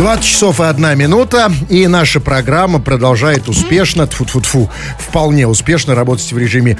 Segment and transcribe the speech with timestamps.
[0.00, 5.94] 20 часов и одна минута, и наша программа продолжает успешно, тфу тфу тфу вполне успешно
[5.94, 6.78] работать в режиме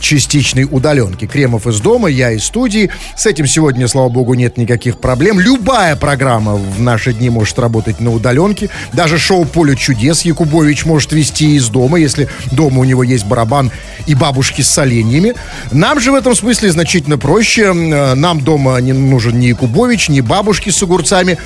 [0.00, 1.26] частичной удаленки.
[1.26, 2.90] Кремов из дома, я из студии.
[3.16, 5.38] С этим сегодня, слава богу, нет никаких проблем.
[5.38, 8.68] Любая программа в наши дни может работать на удаленке.
[8.92, 13.70] Даже шоу «Поле чудес» Якубович может вести из дома, если дома у него есть барабан
[14.06, 15.34] и бабушки с соленьями.
[15.70, 17.72] Нам же в этом смысле значительно проще.
[17.72, 21.38] Нам дома не нужен ни Якубович, ни бабушки с огурцами.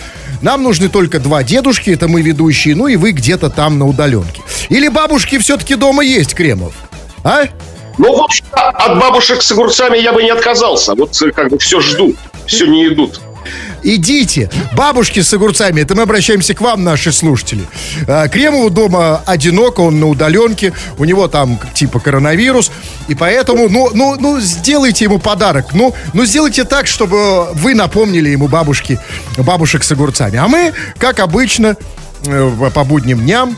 [0.42, 4.42] Нам нужны только два дедушки, это мы ведущие, ну и вы где-то там на удаленке.
[4.68, 6.74] Или бабушки все-таки дома есть, Кремов?
[7.24, 7.44] А?
[7.98, 10.94] Ну, в общем, от бабушек с огурцами я бы не отказался.
[10.94, 13.20] Вот э, как бы все ждут, все не идут.
[13.82, 17.64] Идите, бабушки с огурцами, это мы обращаемся к вам, наши слушатели.
[18.06, 22.70] А, Кремову дома одиноко, он на удаленке, у него там типа коронавирус,
[23.08, 28.28] и поэтому, ну, ну, ну, сделайте ему подарок, ну, ну, сделайте так, чтобы вы напомнили
[28.28, 28.98] ему бабушки,
[29.38, 30.38] бабушек с огурцами.
[30.38, 31.76] А мы, как обычно,
[32.26, 33.56] э, по будним дням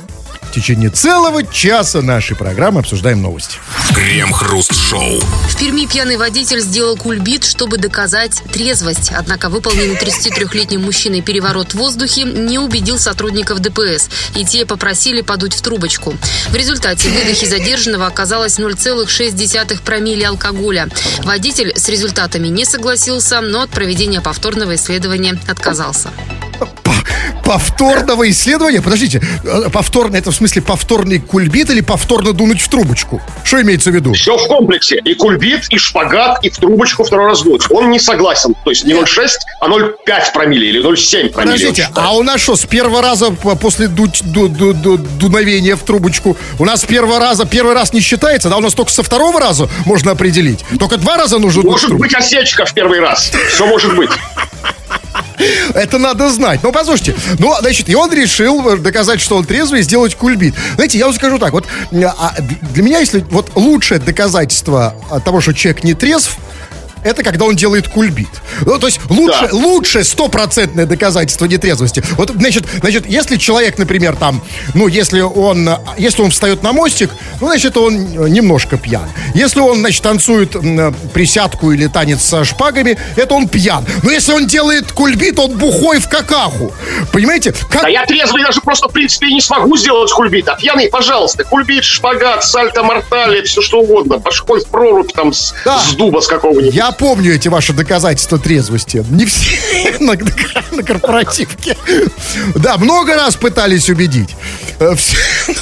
[0.53, 3.57] в течение целого часа нашей программы обсуждаем новости.
[3.95, 5.19] Крем-хруст-шоу.
[5.49, 9.13] В Перми пьяный водитель сделал кульбит, чтобы доказать трезвость.
[9.17, 14.11] Однако выполненный 33-летним мужчиной переворот в воздухе не убедил сотрудников ДПС.
[14.37, 16.15] И те попросили подуть в трубочку.
[16.51, 20.91] В результате в выдохе задержанного оказалось 0,6 промилле алкоголя.
[21.23, 26.11] Водитель с результатами не согласился, но от проведения повторного исследования отказался
[27.53, 28.81] повторного исследования?
[28.81, 33.21] Подождите, э, повторно, это в смысле повторный кульбит или повторно дунуть в трубочку?
[33.45, 34.15] Что имеется в виду?
[34.15, 34.97] Все в комплексе.
[35.05, 37.71] И кульбит, и шпагат, и в трубочку второй раз дуть.
[37.71, 38.55] Он не согласен.
[38.65, 39.29] То есть не 0,6,
[39.61, 41.33] а 0,5 промилле или 0,7 промилле.
[41.33, 45.83] Подождите, а у нас что, с первого раза после дуть, ду, ду, ду, дуновения в
[45.83, 48.57] трубочку, у нас с первого раза, первый раз не считается, да?
[48.57, 50.61] У нас только со второго раза можно определить.
[50.79, 53.31] Только два раза нужно Может быть осечка в первый раз.
[53.51, 54.11] Все может быть.
[55.75, 56.61] Это надо знать.
[56.63, 60.55] Ну, послушайте, ну, значит, и он решил доказать, что он трезвый, и сделать кульбит.
[60.75, 62.35] Знаете, я вам скажу так, вот а,
[62.73, 64.95] для меня, если вот лучшее доказательство
[65.25, 66.37] того, что человек не трезв,
[67.05, 68.29] это когда он делает кульбит.
[68.65, 69.57] Ну, то есть лучше, да.
[69.57, 72.03] лучше стопроцентное доказательство нетрезвости.
[72.13, 74.43] Вот, значит, значит, если человек, например, там,
[74.75, 75.69] ну, если он,
[75.99, 79.09] если он встает на мостик, ну, значит, он немножко пьян.
[79.35, 80.57] Если он, значит, танцует
[81.13, 83.85] присядку или танец со шпагами, это он пьян.
[84.03, 86.73] Но если он делает кульбит, он бухой в какаху.
[87.13, 87.53] Понимаете?
[87.71, 87.83] Как...
[87.83, 90.49] Да я трезвый даже просто, в принципе, не смогу сделать кульбит.
[90.49, 94.19] А пьяный, пожалуйста, кульбит, шпагат, сальто, мортали, все что угодно.
[94.19, 95.79] Пошколь в прорубь там с, да.
[95.81, 96.75] с дуба с какого-нибудь.
[96.75, 99.05] Я помню эти ваши доказательства трезвости.
[99.11, 100.17] Не все на,
[100.71, 101.77] на корпоративке.
[102.55, 104.37] Да, много раз пытались убедить.
[104.79, 104.95] Э,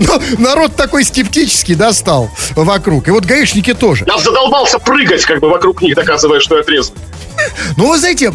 [0.00, 3.08] но народ такой скептический достал вокруг.
[3.08, 4.04] И вот гаишники тоже.
[4.06, 6.98] Я задолбался прыгать как бы вокруг них, доказывая, что я трезвый.
[7.76, 8.32] Ну, вы знаете,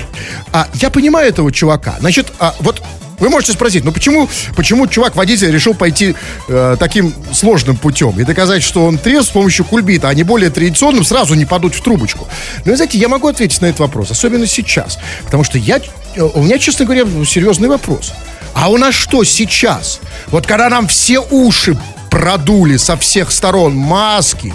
[0.51, 1.95] а, я понимаю этого чувака.
[1.99, 2.81] Значит, а, вот
[3.19, 6.15] вы можете спросить, ну почему, почему чувак-водитель решил пойти
[6.47, 10.49] э, таким сложным путем и доказать, что он трезв с помощью кульбита, а не более
[10.49, 12.27] традиционным, сразу не подуть в трубочку?
[12.65, 14.99] Ну, знаете, я могу ответить на этот вопрос, особенно сейчас.
[15.25, 15.79] Потому что я,
[16.15, 18.13] э, у меня, честно говоря, серьезный вопрос.
[18.53, 19.99] А у нас что сейчас?
[20.27, 21.77] Вот когда нам все уши
[22.09, 24.53] продули со всех сторон, маски,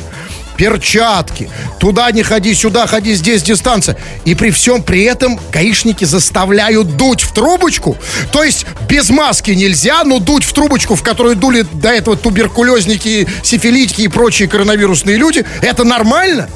[0.62, 1.50] перчатки.
[1.80, 3.96] Туда не ходи, сюда ходи, здесь дистанция.
[4.24, 7.96] И при всем при этом гаишники заставляют дуть в трубочку.
[8.30, 13.26] То есть без маски нельзя, но дуть в трубочку, в которую дули до этого туберкулезники,
[13.42, 16.48] сифилитики и прочие коронавирусные люди, это нормально?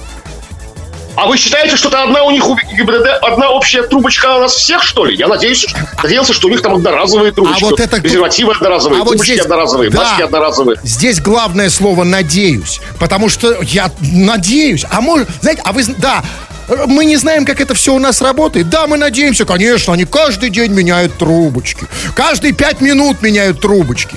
[1.17, 4.83] А вы считаете, что это одна у них ГИБДД, одна общая трубочка у нас всех,
[4.83, 5.17] что ли?
[5.17, 5.67] Я надеюсь,
[6.03, 7.65] надеялся, что у них там одноразовые трубочки.
[7.65, 8.01] А вот это...
[8.03, 9.45] Презервативы одноразовые, а вот трубочки здесь...
[9.45, 9.99] одноразовые, да.
[9.99, 10.79] маски одноразовые.
[10.83, 12.81] Здесь главное слово «надеюсь».
[12.99, 14.85] Потому что я надеюсь.
[14.91, 16.23] А может, знаете, а вы, да,
[16.87, 18.69] мы не знаем, как это все у нас работает.
[18.69, 21.87] Да, мы надеемся, конечно, они каждый день меняют трубочки.
[22.15, 24.17] Каждые пять минут меняют трубочки.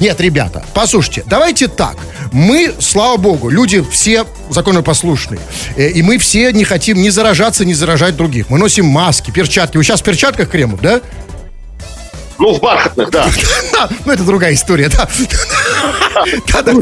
[0.00, 1.96] Нет, ребята, послушайте, давайте так.
[2.32, 5.40] Мы, слава богу, люди все законопослушные.
[5.76, 8.50] Э, и мы все не хотим ни заражаться, ни заражать других.
[8.50, 9.76] Мы носим маски, перчатки.
[9.76, 11.00] Вы сейчас в перчатках, Кремов, да?
[12.38, 13.28] Ну, в бархатных, да.
[14.04, 15.08] Ну, это другая история, да.
[16.48, 16.62] Да,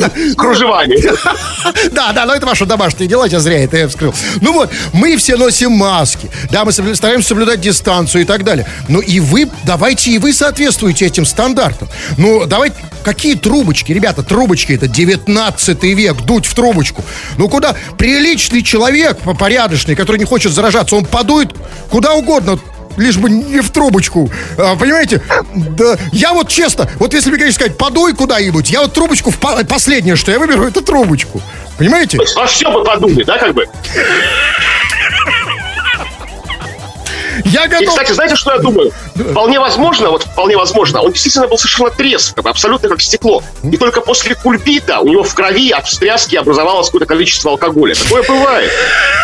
[1.93, 2.27] да, да.
[2.27, 4.15] Но это ваше домашнее дело, я зря это я вскрыл.
[4.41, 8.67] Ну вот, мы все носим маски, да, мы стараемся соблюдать дистанцию и так далее.
[8.89, 11.89] Ну и вы, давайте и вы соответствуете этим стандартам.
[12.17, 17.05] Ну, давайте, какие трубочки, ребята, трубочки, это 19 век, дуть в трубочку.
[17.37, 21.51] Ну куда приличный человек, порядочный, который не хочет заражаться, он подует
[21.91, 22.59] куда угодно,
[22.97, 24.31] лишь бы не в трубочку.
[24.59, 25.23] А, понимаете?
[25.55, 29.39] Да, я вот честно, вот если мне, конечно, сказать, подуй куда-нибудь, я вот трубочку, в
[29.39, 31.41] по- последнее, что я выберу, это трубочку.
[31.79, 32.19] Понимаете?
[32.35, 33.67] Во все бы подули, да, как бы?
[37.45, 37.83] Я готов.
[37.83, 38.93] И, кстати, знаете, что я думаю?
[39.15, 43.43] Вполне возможно, вот вполне возможно, он действительно был совершенно трезв, абсолютно как стекло.
[43.63, 47.95] И только после кульбита у него в крови от встряски образовалось какое-то количество алкоголя.
[47.95, 48.71] Такое бывает.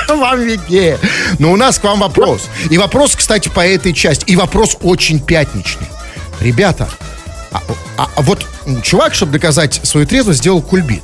[0.08, 0.98] Вам виднее.
[1.38, 2.48] Но у нас к вам вопрос.
[2.70, 4.24] И вопрос, кстати, по этой части.
[4.26, 5.86] И вопрос очень пятничный.
[6.40, 6.88] Ребята,
[7.52, 7.62] а,
[7.96, 8.44] а, а вот
[8.82, 11.02] чувак, чтобы доказать свою трезвость, сделал кульбит.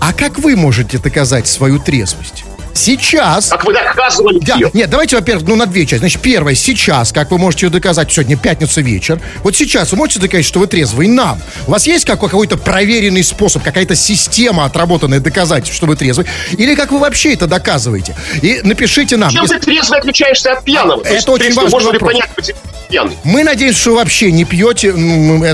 [0.00, 2.41] А как вы можете доказать свою трезвость?
[2.74, 3.48] Сейчас.
[3.48, 4.38] Как вы доказывали.
[4.40, 6.00] Да, нет, давайте, во-первых, ну, на две части.
[6.00, 9.20] Значит, первое, сейчас, как вы можете ее доказать, сегодня пятница вечер.
[9.42, 11.40] Вот сейчас вы можете доказать, что вы трезвый нам.
[11.66, 16.26] У вас есть какой-то проверенный способ, какая-то система отработанная доказать, что вы трезвый?
[16.52, 18.16] Или как вы вообще это доказываете?
[18.40, 19.30] И напишите нам.
[19.30, 19.58] Чем если...
[19.58, 21.00] ты трезвый отличаешься от пьяного?
[21.02, 22.12] Это есть, очень принципе, важный можно вопрос.
[22.12, 22.54] понять,
[22.88, 23.18] пьяный?
[23.24, 24.94] Мы надеемся, что вы вообще не пьете.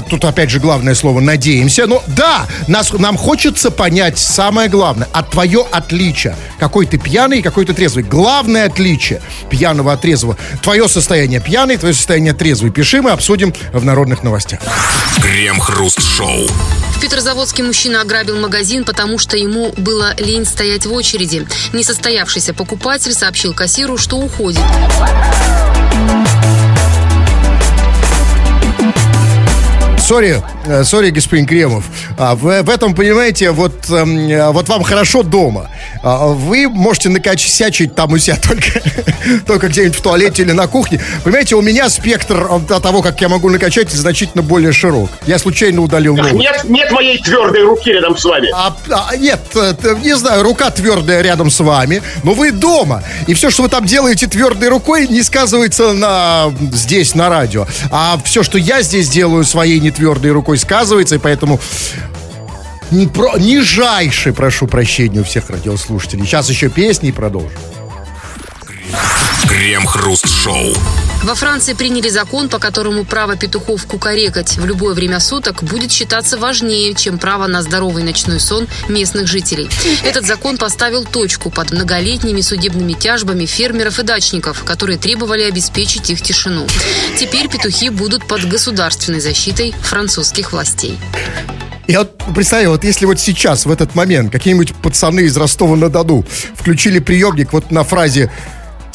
[0.09, 1.87] Тут опять же главное слово «надеемся».
[1.87, 5.09] Но да, нас, нам хочется понять самое главное.
[5.13, 6.37] А твое отличие.
[6.59, 8.05] Какой ты пьяный и какой ты трезвый.
[8.05, 10.37] Главное отличие пьяного от трезвого.
[10.63, 12.71] Твое состояние пьяный, твое состояние трезвый.
[12.71, 14.61] Пиши, мы обсудим в народных новостях.
[15.23, 16.47] Крем-хруст-шоу.
[16.97, 21.47] В Петрозаводске мужчина ограбил магазин, потому что ему было лень стоять в очереди.
[21.73, 24.63] Несостоявшийся покупатель сообщил кассиру, что уходит.
[30.09, 31.85] Sorry, э, sorry, господин Кремов.
[32.17, 35.69] А, в, в этом, понимаете, вот, эм, вот вам хорошо дома.
[36.03, 38.81] А, вы можете накосячить там у себя только,
[39.47, 40.99] только где-нибудь в туалете или на кухне.
[41.25, 42.49] Понимаете, у меня спектр
[42.83, 45.11] того, как я могу накосячить, значительно более широк.
[45.27, 46.39] Я случайно удалил ногу.
[46.39, 48.49] Нет, нет моей твердой руки рядом с вами.
[48.55, 53.03] А, а, нет, э, не знаю, рука твердая рядом с вами, но вы дома.
[53.27, 57.67] И все, что вы там делаете твердой рукой, не сказывается на, здесь, на радио.
[57.91, 61.59] А все, что я здесь делаю своей не твердой рукой сказывается, и поэтому
[62.93, 66.25] не про, нижайше прошу прощения у всех радиослушателей.
[66.25, 67.59] Сейчас еще песни и продолжим.
[69.59, 70.73] Крем-хруст-шоу.
[71.25, 76.39] Во Франции приняли закон, по которому право петухов кукарекать в любое время суток будет считаться
[76.39, 79.69] важнее, чем право на здоровый ночной сон местных жителей.
[80.05, 86.23] Этот закон поставил точку под многолетними судебными тяжбами фермеров и дачников, которые требовали обеспечить их
[86.23, 86.69] тишину.
[87.19, 90.97] Теперь петухи будут под государственной защитой французских властей.
[91.89, 96.25] Я вот представляю, вот если вот сейчас, в этот момент, какие-нибудь пацаны из Ростова-на-Дону
[96.55, 98.31] включили приемник вот на фразе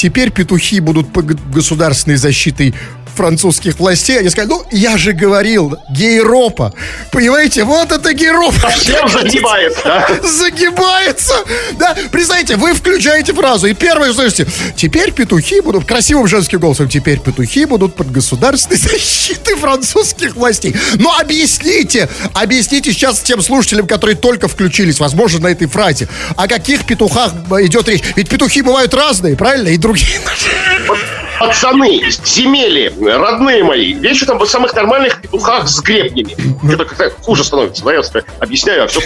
[0.03, 2.73] «Теперь петухи будут под государственной защитой
[3.13, 6.74] французских властей, они сказали, ну, я же говорил, гейропа.
[7.12, 8.60] Понимаете, вот это гейропа.
[8.60, 10.10] Совсем загибается, да?
[10.24, 11.33] Загибается.
[11.74, 17.19] Да, представьте, вы включаете фразу, и первое, слышите, теперь петухи будут, красивым женским голосом, теперь
[17.19, 20.75] петухи будут под государственной защитой французских властей.
[20.95, 26.86] Но объясните, объясните сейчас тем слушателям, которые только включились, возможно, на этой фразе, о каких
[26.86, 28.04] петухах идет речь.
[28.15, 29.69] Ведь петухи бывают разные, правильно?
[29.69, 30.19] И другие.
[31.47, 36.35] Пацаны, земели, родные мои, вещи там в самых нормальных петухах с гребнями.
[36.67, 38.01] Что-то как-то хуже становится, да, я
[38.39, 39.01] объясняю, а все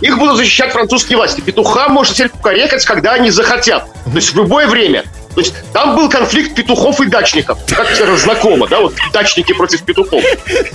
[0.00, 1.40] их будут защищать французские власти.
[1.40, 3.86] Петуха можно теперь кукарекать, когда они захотят.
[4.04, 5.04] То есть в любое время.
[5.34, 7.58] То есть там был конфликт петухов и дачников.
[7.68, 8.80] Как это знакомо, да?
[8.80, 10.22] Вот дачники против петухов.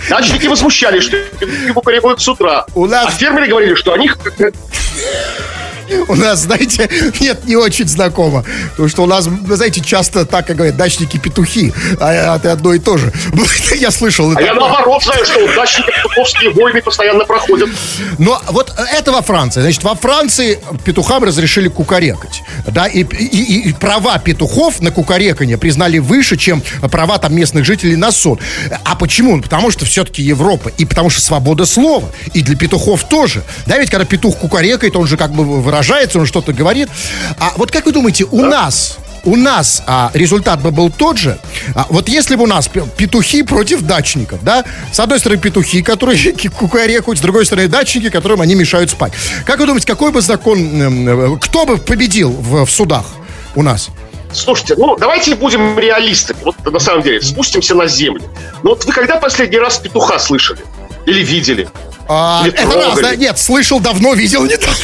[0.10, 2.66] Дачники возмущались, что петухи кукарекают с утра.
[2.74, 3.08] У нас...
[3.08, 4.10] А фермеры говорили, что они
[6.08, 6.90] у нас, знаете,
[7.20, 8.44] нет, не очень знакомо.
[8.72, 11.74] Потому что у нас, знаете, часто так, как говорят, дачники-петухи.
[12.00, 13.12] А это одно и то же.
[13.76, 14.32] Я слышал.
[14.36, 17.70] А я наоборот знаю, что дачники петуховские войны постоянно проходят.
[18.18, 19.62] Но вот это во Франции.
[19.62, 22.42] Значит, во Франции петухам разрешили кукарекать.
[22.66, 27.96] Да, и, и, и права петухов на кукарекание признали выше, чем права там местных жителей
[27.96, 28.40] на сон.
[28.84, 29.42] А почему?
[29.42, 30.70] Потому что все-таки Европа.
[30.78, 32.10] И потому что свобода слова.
[32.34, 33.44] И для петухов тоже.
[33.66, 36.90] Да, ведь когда петух кукарекает, он же как бы выражается, он что-то говорит.
[37.40, 38.48] А вот как вы думаете, у да?
[38.48, 41.38] нас у нас а, результат бы был тот же.
[41.76, 46.34] А, вот если бы у нас петухи против дачников, да, с одной стороны петухи, которые
[46.58, 49.12] кукарекают, с другой стороны дачники, которым они мешают спать.
[49.46, 53.06] Как вы думаете, какой бы закон, кто бы победил в, в судах
[53.56, 53.90] у нас?
[54.32, 56.38] Слушайте, ну давайте будем реалистами.
[56.44, 58.24] Вот на самом деле, спустимся на землю.
[58.64, 60.60] Ну вот вы когда последний раз петуха слышали?
[61.06, 61.68] Или видели?
[62.08, 63.16] А, Или это раз, да?
[63.16, 64.76] Нет, слышал давно, видел недавно.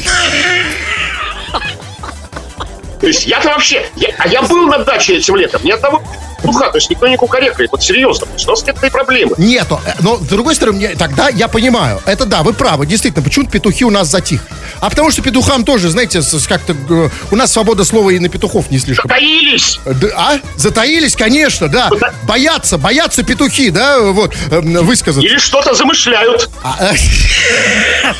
[3.04, 3.86] То есть я-то вообще...
[3.98, 5.62] Я, а я был на даче этим летом.
[5.66, 6.02] Ни одного
[6.42, 7.70] петуха, то есть никто не кукарекает.
[7.70, 8.28] Вот серьезно.
[8.32, 9.36] У нас нет этой проблемы.
[9.38, 9.78] Нету.
[9.86, 12.02] Э, но, с другой стороны, тогда я понимаю.
[12.06, 12.86] Это да, вы правы.
[12.86, 14.48] Действительно, почему петухи у нас затихли?
[14.80, 16.78] А потому что петухам тоже, знаете, как-то...
[17.30, 19.10] У нас свобода слова и на петухов не слишком.
[19.10, 19.82] Затаились!
[20.16, 20.38] А?
[20.56, 21.90] Затаились, конечно, да.
[21.90, 22.14] За...
[22.24, 25.26] Боятся, боятся петухи, да, вот, эм, высказать.
[25.26, 26.50] Или что-то замышляют.
[26.64, 26.96] А, э,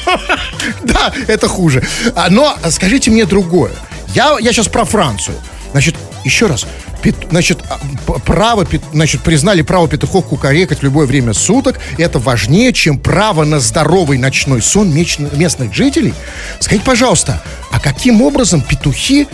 [0.84, 1.88] да, это хуже.
[2.18, 3.72] А, но скажите мне другое.
[4.14, 5.38] Я, я сейчас про Францию.
[5.72, 6.66] Значит, еще раз,
[7.02, 7.80] пет, значит, а,
[8.20, 11.80] право, пет, значит, признали право петухов кукарекать в любое время суток.
[11.98, 16.14] Это важнее, чем право на здоровый ночной сон местных жителей.
[16.60, 17.42] Скажите, пожалуйста,
[17.72, 19.28] а каким образом петухи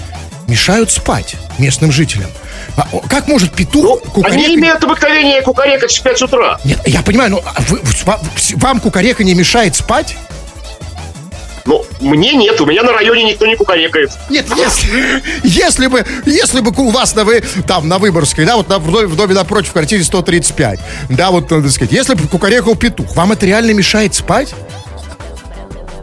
[0.48, 2.29] мешают спать местным жителям?
[2.77, 4.45] А, как может петух ну, кукарекать?
[4.45, 6.59] Они имеют обыкновение кукарекать в 5 утра.
[6.63, 7.81] Нет, я понимаю, но вы,
[8.55, 10.15] вам кукарека не мешает спать?
[11.65, 14.11] Ну, мне нет, у меня на районе никто не кукарекает.
[14.29, 18.69] Нет, если, если бы, если бы у вас на вы, там, на Выборгской, да, вот
[18.69, 22.27] на, в, доме, в доме напротив, в квартире 135, да, вот, надо сказать, если бы
[22.27, 24.53] кукарекал петух, вам это реально мешает спать?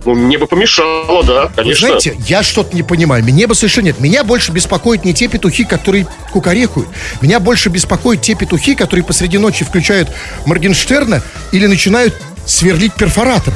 [0.06, 1.88] Ну, мне бы помешало, да, конечно.
[1.88, 3.25] Вы знаете, я что-то не понимаю.
[3.25, 3.98] Мне бы совершенно нет.
[3.98, 6.88] Меня больше беспокоят не те петухи, которые кукарекают.
[7.20, 10.08] Меня больше беспокоят те петухи, которые посреди ночи включают
[10.44, 12.14] Моргенштерна или начинают
[12.47, 13.55] сверлить перфоратор.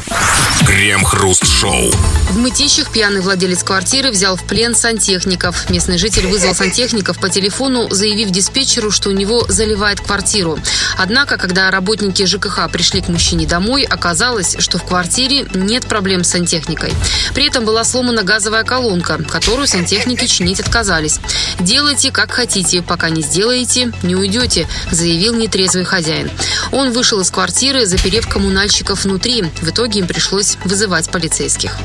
[0.67, 1.91] Крем-хруст-шоу.
[2.31, 5.71] В Мытищах пьяный владелец квартиры взял в плен сантехников.
[5.71, 10.59] Местный житель вызвал сантехников по телефону, заявив диспетчеру, что у него заливает квартиру.
[10.97, 16.31] Однако, когда работники ЖКХ пришли к мужчине домой, оказалось, что в квартире нет проблем с
[16.31, 16.93] сантехникой.
[17.35, 21.21] При этом была сломана газовая колонка, которую сантехники чинить отказались.
[21.59, 26.31] «Делайте, как хотите, пока не сделаете, не уйдете», заявил нетрезвый хозяин.
[26.71, 29.43] Он вышел из квартиры, заперев коммунальщика заказчиков внутри.
[29.61, 31.77] В итоге им пришлось вызывать полицейских.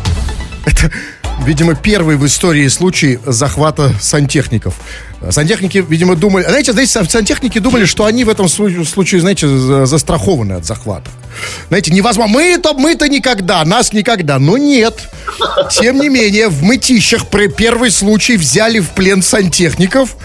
[0.66, 0.92] Это,
[1.46, 4.76] видимо, первый в истории случай захвата сантехников.
[5.30, 6.44] Сантехники, видимо, думали...
[6.44, 9.48] Знаете, знаете, сантехники думали, что они в этом случае, знаете,
[9.86, 11.10] застрахованы от захвата.
[11.68, 12.34] Знаете, невозможно.
[12.34, 14.40] Мы-то, мы-то никогда, нас никогда.
[14.40, 15.10] Но нет.
[15.72, 20.16] Тем не менее, в мытищах при первый случай взяли в плен сантехников.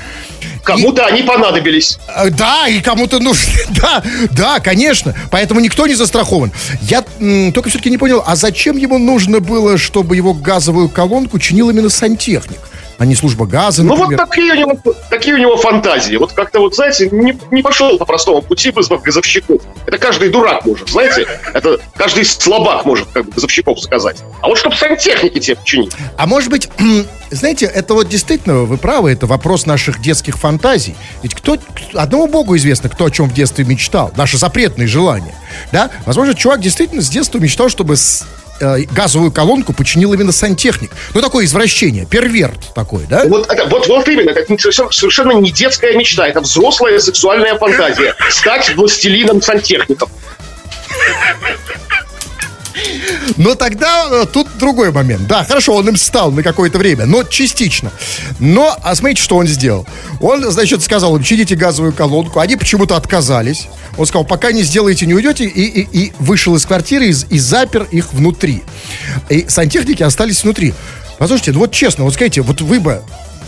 [0.63, 1.13] Кому-то и...
[1.13, 1.99] они понадобились.
[2.09, 3.53] Э, да, и кому-то нужны.
[3.81, 4.03] Да,
[4.33, 5.15] да, конечно.
[5.31, 6.53] Поэтому никто не застрахован.
[6.83, 11.39] Я м, только все-таки не понял, а зачем ему нужно было, чтобы его газовую колонку
[11.39, 12.59] чинил именно сантехник?
[13.01, 14.11] А не служба газа, например.
[14.11, 14.79] Ну вот такие у него,
[15.09, 16.17] такие у него фантазии.
[16.17, 19.63] Вот как-то вот, знаете, не, не пошел по простому пути, вызвав газовщиков.
[19.87, 21.27] Это каждый дурак может, знаете.
[21.55, 24.19] Это каждый слабак может как бы газовщиков сказать.
[24.43, 25.93] А вот чтобы сантехники тебе починить.
[26.19, 26.69] А может быть,
[27.31, 30.95] знаете, это вот действительно, вы правы, это вопрос наших детских фантазий.
[31.23, 31.57] Ведь кто,
[31.95, 34.13] одному богу известно, кто о чем в детстве мечтал.
[34.15, 35.35] Наши запретные желания.
[35.73, 35.91] Да?
[36.05, 37.97] Возможно, чувак действительно с детства мечтал, чтобы
[38.61, 40.91] э, газовую колонку починил именно сантехник.
[41.15, 43.25] Ну, такое извращение, перверт такой, да?
[43.27, 48.15] Вот, это, вот, вот именно, как совершенно, совершенно не детская мечта, это взрослая сексуальная фантазия.
[48.31, 50.11] Стать властелином сантехников.
[53.37, 55.27] Но тогда э, тут другой момент.
[55.27, 57.91] Да, хорошо, он им стал на какое-то время, но частично.
[58.39, 59.87] Но, а смотрите, что он сделал.
[60.21, 62.41] Он, значит, сказал им, чините газовую колонку.
[62.41, 63.69] Они почему-то отказались.
[63.97, 65.45] Он сказал, пока не сделаете, не уйдете.
[65.45, 68.63] И, и, и вышел из квартиры и, и запер их внутри.
[69.29, 70.75] И сантехники остались внутри.
[71.19, 73.03] Послушайте, ну вот честно, вот скажите, вот вы бы,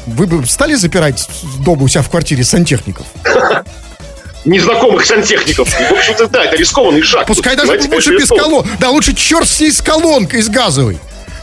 [0.06, 1.28] вы бы стали запирать
[1.60, 3.06] дома у себя в квартире сантехников?
[4.44, 5.68] Незнакомых сантехников.
[5.68, 7.26] В общем-то, да, это рискованный шаг.
[7.26, 8.70] Пускай даже лучше без колонки.
[8.78, 10.98] Да, лучше черт с ней с колонкой, из газовой.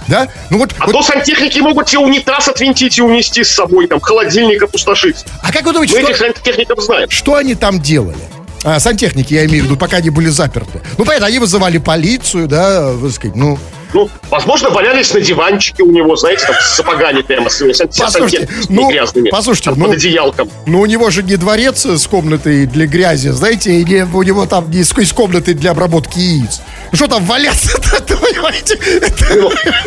[0.07, 0.27] Да?
[0.49, 0.93] Ну вот, а вот...
[0.93, 5.17] то сантехники могут тебе унитаз отвинтить и унести с собой, там, холодильник опустошить.
[5.43, 6.09] А как вы думаете, Мы что...
[6.09, 7.09] этих сантехников знаем.
[7.11, 8.17] Что они там делали?
[8.63, 10.81] А, сантехники, я имею в виду, пока они были заперты.
[10.97, 13.59] Ну, понятно, они вызывали полицию, да, вы сказать, ну...
[13.93, 17.63] Ну, возможно, валялись на диванчике у него, знаете, там с сапогами прямо, с,
[17.98, 19.29] послушайте, ну, грязными.
[19.29, 20.50] Послушайте, ну, под одеялком.
[20.65, 24.46] Ну, у него же не дворец с комнатой для грязи, знаете, и не, у него
[24.46, 26.62] там не из комнаты для обработки яиц.
[26.91, 28.03] Ну, что там валяться-то,
[28.39, 28.77] понимаете?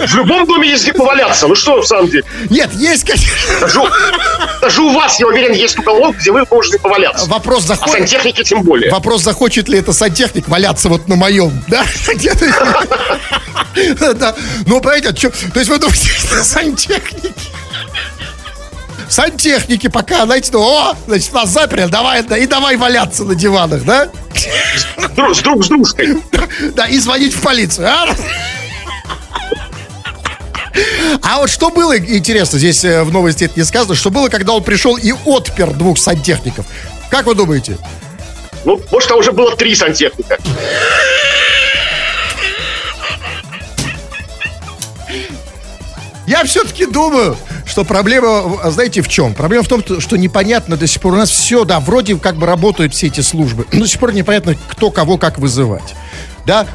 [0.07, 2.25] В любом доме есть где поваляться, ну что, в самом деле?
[2.51, 3.33] Нет, есть, конечно.
[3.61, 3.81] Даже,
[4.61, 7.27] даже у вас, я уверен, есть уголок, где вы можете поваляться.
[7.29, 7.95] Вопрос захочет...
[7.95, 8.91] А сантехники тем более.
[8.91, 11.85] Вопрос, захочет ли это сантехник валяться вот на моем, да?
[14.15, 14.35] Да.
[14.67, 17.33] Ну, понимаете, то есть вы думаете, что сантехники?
[19.13, 24.09] Сантехники пока, знаете, ну, о, значит, нас заперли, давай, и давай валяться на диванах, да?
[24.35, 26.17] С, друг с дружкой.
[26.75, 28.09] Да, и звонить в полицию, а?
[31.21, 34.55] А вот что было, интересно, здесь э, в новости это не сказано, что было, когда
[34.55, 36.65] он пришел и отпер двух сантехников?
[37.11, 37.77] Как вы думаете?
[38.65, 40.39] Ну, может, там уже было три сантехника.
[46.27, 49.35] Я все-таки думаю, что проблема, знаете, в чем?
[49.35, 52.47] Проблема в том, что непонятно до сих пор у нас все, да, вроде как бы
[52.47, 55.95] работают все эти службы, но до сих пор непонятно, кто кого как вызывать.
[56.45, 56.67] Да,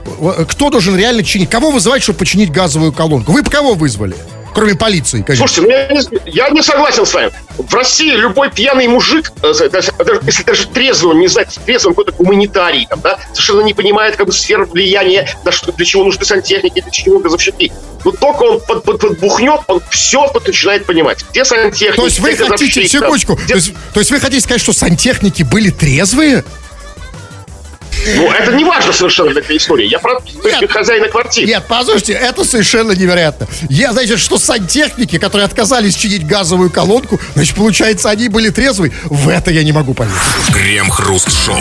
[0.48, 1.50] кто должен реально чинить?
[1.50, 3.32] Кого вызывать, чтобы починить газовую колонку?
[3.34, 4.16] Вы кого вызвали?
[4.54, 5.48] Кроме полиции, конечно.
[5.48, 7.32] Слушайте, ну я не, я не согласен с вами.
[7.58, 9.92] В России любой пьяный мужик, э, даже-
[10.24, 14.32] если даже трезвый, не знает, трезвый какой-то гуманитарий, там, да, совершенно не понимает как бы
[14.34, 17.72] сфер влияния, да, что, для чего нужны сантехники, для чего газовщики.
[18.06, 21.24] Но только он под, под, подбухнет, он все тут начинает понимать.
[21.32, 24.62] Где сантехники, То есть вы хотите, секундочку, где- то есть, то есть вы хотите сказать,
[24.62, 26.44] что сантехники были трезвые?
[28.16, 29.88] Ну, это не важно совершенно для этой истории.
[29.88, 30.72] Я про Нет.
[30.72, 31.48] хозяина квартиры.
[31.48, 33.48] Нет, послушайте, это совершенно невероятно.
[33.70, 38.92] Я, значит, что сантехники, которые отказались чинить газовую колонку, значит, получается, они были трезвые.
[39.06, 40.18] В это я не могу поверить.
[40.54, 41.58] Крем-хруст-шоу.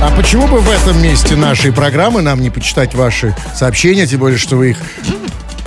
[0.00, 4.38] А почему бы в этом месте нашей программы нам не почитать ваши сообщения, тем более,
[4.38, 4.78] что вы их,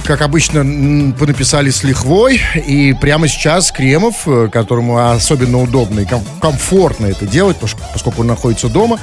[0.06, 6.26] как обычно, понаписали с лихвой, и прямо сейчас Кремов, э, которому особенно удобно и ком-
[6.42, 9.00] комфортно это делать, пос- поскольку он находится дома,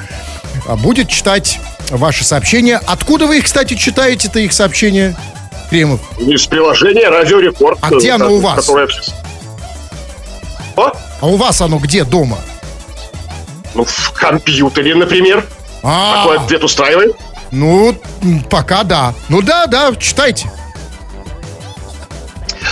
[0.66, 2.80] а, будет читать ваши сообщения.
[2.86, 5.16] Откуда вы их, кстати, читаете-то их сообщения,
[5.70, 6.00] Кремов?
[6.18, 7.78] Из приложения Радио Рекорд.
[7.80, 8.66] А где оно у вас?
[8.66, 8.88] которое-
[10.76, 12.38] О, А у вас оно где дома?
[13.74, 15.46] ну, в компьютере, например.
[15.82, 17.16] А, Такой ответ устраивает.
[17.52, 17.94] ну,
[18.50, 19.14] пока да.
[19.28, 20.50] Ну да, да, читайте.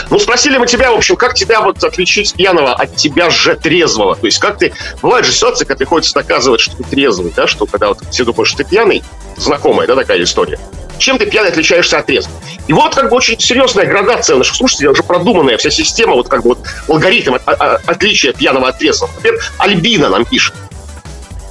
[0.09, 4.15] Ну, спросили мы тебя, в общем, как тебя вот отличить пьяного от тебя же трезвого?
[4.15, 4.73] То есть, как ты...
[5.03, 8.49] Бывают же ситуации, когда приходится доказывать, что ты трезвый, да, что когда вот все думают,
[8.49, 9.03] что ты пьяный,
[9.37, 10.59] знакомая, да, такая история.
[10.99, 12.37] Чем ты пьяный отличаешься от трезвого?
[12.69, 16.43] И вот как бы очень серьезная градация наших слушателей, уже продуманная вся система, вот как
[16.43, 16.59] бы вот
[16.89, 19.11] алгоритм от- от- отличия пьяного от трезвого.
[19.17, 20.55] Например, Альбина нам пишет.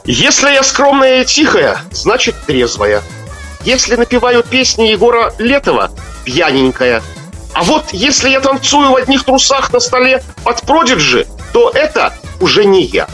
[0.06, 3.02] Если я скромная и тихая, значит трезвая.
[3.64, 5.92] Если напеваю песни Егора Летова,
[6.24, 7.02] пьяненькая.
[7.56, 12.66] А вот если я танцую в одних трусах на столе под Продиджи, то это уже
[12.66, 13.08] не я.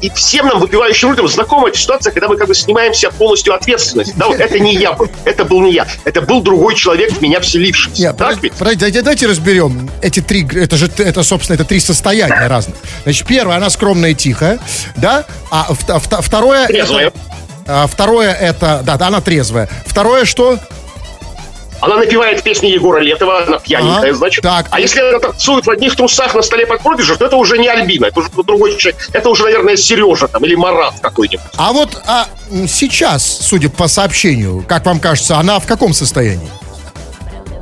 [0.00, 3.54] И всем нам, выпивающим людям, знакома эта ситуация, когда мы как бы снимаем себя полностью
[3.54, 4.16] ответственность.
[4.16, 7.20] Да, вот это не я был, это был не я, это был другой человек, в
[7.20, 8.00] меня вселившийся.
[8.00, 8.54] Нет, так ведь?
[8.58, 12.76] давайте, давайте разберем эти три, это же, это, собственно, это три состояния разных.
[13.02, 14.58] Значит, первое, она скромная и тихая,
[14.96, 16.66] да, а вт- второе...
[16.66, 17.08] Трезвая.
[17.08, 17.18] это-
[17.70, 19.68] а, второе это, да, да, она трезвая.
[19.86, 20.58] Второе что?
[21.80, 24.42] Она напевает песни Егора Летова, она пьяненькая, Ага, значит.
[24.42, 24.66] так.
[24.70, 27.68] А если она танцует в одних трусах на столе под Продиджи, то это уже не
[27.68, 29.08] Альбина, это уже другой человек.
[29.12, 31.40] Это уже, наверное, Сережа там или Марат какой-нибудь.
[31.56, 32.26] А вот а,
[32.68, 36.50] сейчас, судя по сообщению, как вам кажется, она в каком состоянии?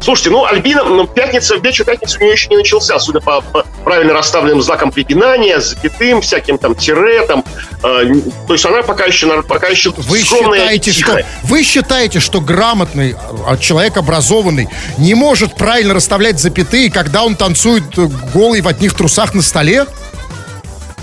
[0.00, 3.64] Слушайте, ну, Альбина, ну, пятница, вечер пятницы у нее еще не начался, судя по, по
[3.88, 7.42] правильно расставленным знакам препинания, запятым, всяким там тире, там,
[7.82, 8.12] э,
[8.46, 13.16] то есть она пока еще, пока еще Вы скромная считаете, что вы считаете, что грамотный
[13.46, 18.92] а, человек образованный не может правильно расставлять запятые, когда он танцует э, голый в одних
[18.92, 19.86] трусах на столе?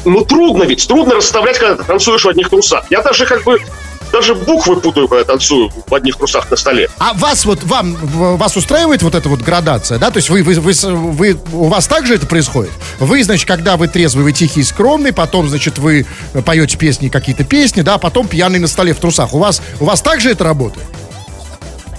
[0.06, 2.86] Ну, трудно ведь, трудно расставлять, когда ты танцуешь в одних трусах.
[2.92, 3.60] Я даже как бы,
[4.16, 6.88] даже буквы путаю, когда танцую в одних трусах на столе.
[7.00, 7.96] А вас вот вам
[8.38, 10.10] вас устраивает вот эта вот градация, да?
[10.10, 12.72] То есть вы, вы, вы, вы- у вас также это происходит?
[13.00, 16.06] Вы, значит, когда вы трезвый, вы тихий и скромный, потом, значит, вы
[16.46, 19.34] поете песни, какие-то песни, да, потом пьяный на столе в трусах.
[19.34, 20.88] У вас у вас также это работает?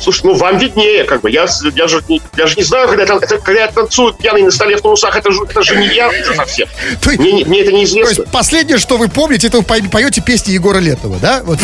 [0.01, 1.31] Слушай, ну вам виднее, как бы.
[1.31, 4.51] Я, я, же, не, я же не знаю, когда, это, когда я танцую пьяный на
[4.51, 6.69] столе в трусах, это же, это же не я уже совсем.
[7.03, 8.23] То Мне, не- мне это То неизвестно.
[8.23, 11.43] есть последнее, что вы помните, это вы поете песни Егора Летова, да?
[11.45, 11.59] Вот.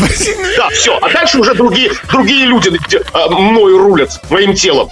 [0.57, 0.99] Да, все.
[1.01, 4.91] А дальше уже другие, другие люди где, а, мною рулят, моим телом.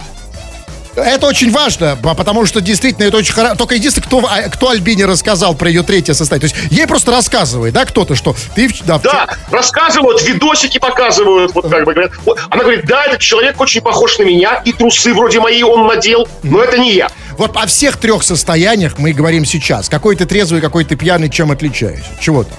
[0.95, 3.55] Это очень важно, потому что действительно это очень хорошо.
[3.55, 6.49] Только единственное, кто, а, кто Альбине рассказал про ее третье состояние.
[6.49, 8.69] То есть ей просто рассказывает, да, кто-то, что ты...
[8.83, 12.11] Да, в- Да, рассказывают, видосики показывают, вот как бы говорят.
[12.25, 15.87] Вот, Она говорит, да, этот человек очень похож на меня, и трусы вроде мои он
[15.87, 17.09] надел, но это не я.
[17.37, 19.87] Вот о всех трех состояниях мы говорим сейчас.
[19.87, 22.09] Какой ты трезвый, какой ты пьяный, чем отличаешься?
[22.19, 22.57] Чего там?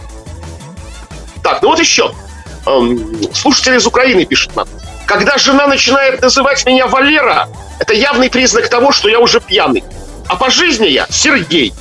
[1.43, 2.13] Так, ну вот еще.
[2.65, 2.99] Эм,
[3.35, 4.67] слушатель из Украины пишет нам.
[5.13, 7.47] Когда жена начинает называть меня Валера,
[7.79, 9.85] это явный признак того, что я уже пьяный.
[10.27, 11.75] А по жизни я Сергей.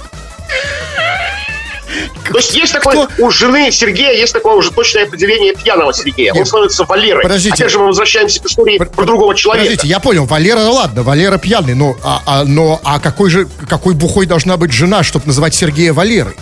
[2.30, 6.34] То есть есть такое, у жены Сергея есть такое уже точное определение пьяного Сергея.
[6.34, 6.48] Он Нет.
[6.48, 7.24] становится Валерой.
[7.24, 7.54] Подождите.
[7.54, 9.66] Опять же мы возвращаемся к истории Пр- про другого человека.
[9.66, 13.48] Подождите, я понял, Валера, ну ладно, Валера пьяный, но, а, а- но а какой же,
[13.70, 16.36] какой бухой должна быть жена, чтобы называть Сергея Валерой?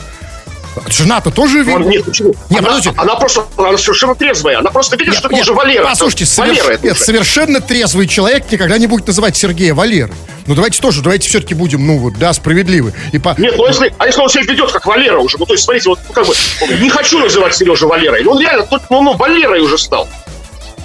[0.87, 1.59] Жена-то тоже...
[1.59, 2.33] Он- видно- Нет, почему?
[2.49, 2.95] Не, она, подождите.
[2.97, 4.59] она просто она совершенно трезвая.
[4.59, 5.83] Она просто видит, Нет, что это нет, уже Валера.
[5.85, 7.03] Послушайте, Валера соверш- это нет, уже.
[7.03, 10.15] совершенно трезвый человек никогда не будет называть Сергея Валерой.
[10.47, 12.93] Ну давайте тоже, давайте все-таки будем, ну вот, да, справедливы.
[13.11, 13.35] И по...
[13.37, 15.89] Нет, ну если, а если он себя ведет как Валера уже, ну то есть, смотрите,
[15.89, 16.33] вот ну, как бы,
[16.81, 20.07] не хочу называть Сережу Валерой, он реально, тут, ну, ну, Валерой уже стал.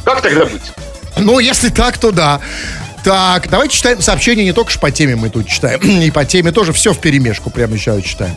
[0.05, 0.63] Как тогда быть?
[1.17, 2.41] Ну, если так, то да.
[3.05, 6.53] Так, давайте читаем сообщения не только ж по теме мы тут читаем, и по теме
[6.53, 8.35] тоже все в перемешку прямо сейчас читаем.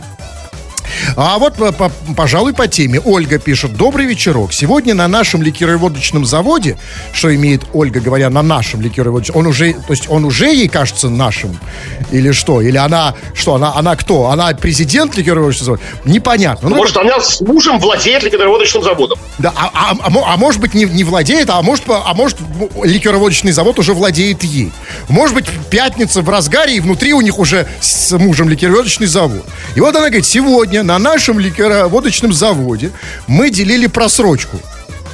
[1.15, 3.00] А вот, по- по- пожалуй, по теме.
[3.04, 3.76] Ольга пишет.
[3.76, 4.54] Добрый вечерок.
[4.54, 6.78] Сегодня на нашем ликероводочном заводе,
[7.13, 11.10] что имеет Ольга, говоря, на нашем ликероводочном, он уже, то есть он уже ей кажется
[11.10, 11.58] нашим?
[12.12, 12.62] Или что?
[12.62, 14.30] Или она, что, она, она кто?
[14.30, 15.84] Она президент ликероводочного завода?
[16.06, 16.69] Непонятно.
[16.69, 19.17] Ну, Может, она с мужем владеет ликероводочным заводом.
[19.39, 22.69] да, а, а- а а может быть не, не владеет, а может, а может м,
[22.84, 24.71] ликероводочный завод уже владеет ей.
[25.10, 29.45] Может быть пятница в разгаре и внутри у них уже с мужем ликероводочный завод.
[29.76, 32.91] И вот она говорит, сегодня на нашем ликероводочном заводе
[33.27, 34.59] мы делили просрочку.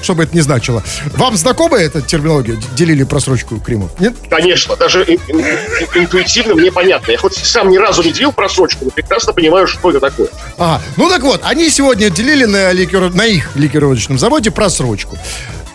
[0.01, 0.83] Что бы это ни значило.
[1.15, 2.57] Вам знакома эта терминология?
[2.75, 3.89] Делили просрочку Кримов?
[4.01, 4.13] Нет?
[4.29, 7.11] Конечно, даже ин- ин- ин- интуитивно мне понятно.
[7.11, 10.27] Я хоть сам ни разу не делил просрочку, но прекрасно понимаю, что это такое.
[10.57, 10.81] Ага.
[10.97, 13.13] Ну так вот, они сегодня делили на, ликер...
[13.13, 15.17] на их ликероводочном заводе просрочку.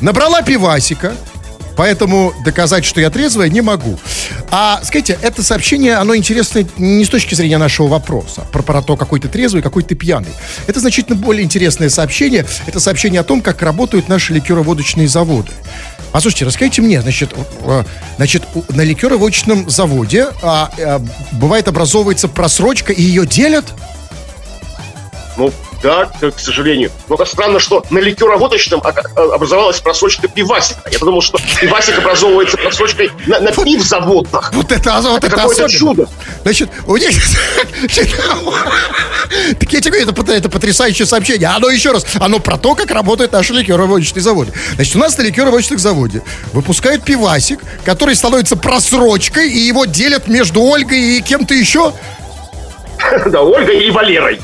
[0.00, 1.14] Набрала пивасика,
[1.78, 3.98] поэтому доказать, что я трезвая, не могу.
[4.50, 8.96] А, скажите, это сообщение, оно интересно не с точки зрения нашего вопроса, про, про то,
[8.96, 10.32] какой ты трезвый, какой ты пьяный.
[10.66, 12.44] Это значительно более интересное сообщение.
[12.66, 15.52] Это сообщение о том, как работают наши ликероводочные заводы.
[16.10, 17.30] А слушайте, расскажите мне, значит,
[18.16, 20.98] значит, на ликероводочном заводе а, э,
[21.32, 23.66] бывает образовывается просрочка, и ее делят?
[25.38, 26.90] Ну, да, к к сожалению.
[27.08, 30.80] Но это странно, что на ликероводочном а- а- образовалась просрочка пивасика.
[30.90, 34.52] Я подумал, что пивасик образовывается просрочкой на, на пивзаводах.
[34.52, 35.78] Вот это, вот это, какое-то особенно.
[35.78, 36.08] чудо.
[36.42, 37.10] Значит, у них...
[39.60, 41.48] Так я тебе это, это потрясающее сообщение.
[41.48, 44.52] Оно еще раз, оно про то, как работают наши ликероводочные заводы.
[44.74, 46.22] Значит, у нас на ликероводочных заводе
[46.52, 51.92] выпускают пивасик, который становится просрочкой, и его делят между Ольгой и кем-то еще.
[53.26, 54.40] Да, Ольгой и Валерой.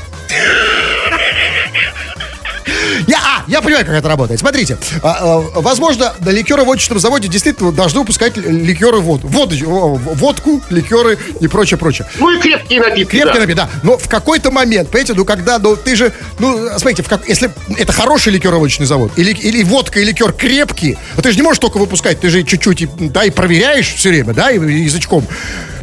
[3.07, 4.39] Я, а, я понимаю, как это работает.
[4.39, 9.27] Смотрите, а, а, возможно, на ликероводочном заводе действительно должны выпускать ликеры воду.
[9.27, 12.07] Воду, водку, ликеры и прочее, прочее.
[12.19, 13.11] Ну и крепкие напитки.
[13.11, 13.39] Крепкий да.
[13.39, 13.69] напиток, да.
[13.83, 17.51] Но в какой-то момент, понимаете, ну когда, ну ты же, ну, смотрите, в как, если
[17.77, 21.59] это хороший ликероводочный завод, или, или водка и ликер крепкий, а ты же не можешь
[21.59, 25.25] только выпускать, ты же чуть-чуть, да, и проверяешь все время, да, и, и язычком,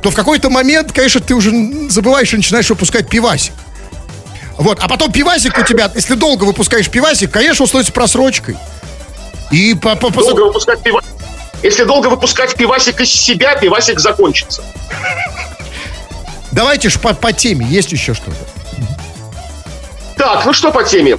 [0.02, 1.52] то в какой-то момент, конечно, ты уже
[1.88, 3.52] забываешь и начинаешь выпускать пивасик.
[4.58, 8.56] Вот, а потом пивасик у тебя, если долго выпускаешь пивасик, конечно, он становится просрочкой.
[9.50, 11.02] И по, по, по- Долго выпускать пиво.
[11.62, 14.62] Если долго выпускать пивасик из себя, пивасик закончится.
[16.50, 18.36] давайте ж по, по теме, есть еще что-то.
[20.16, 21.18] Так, ну что по теме?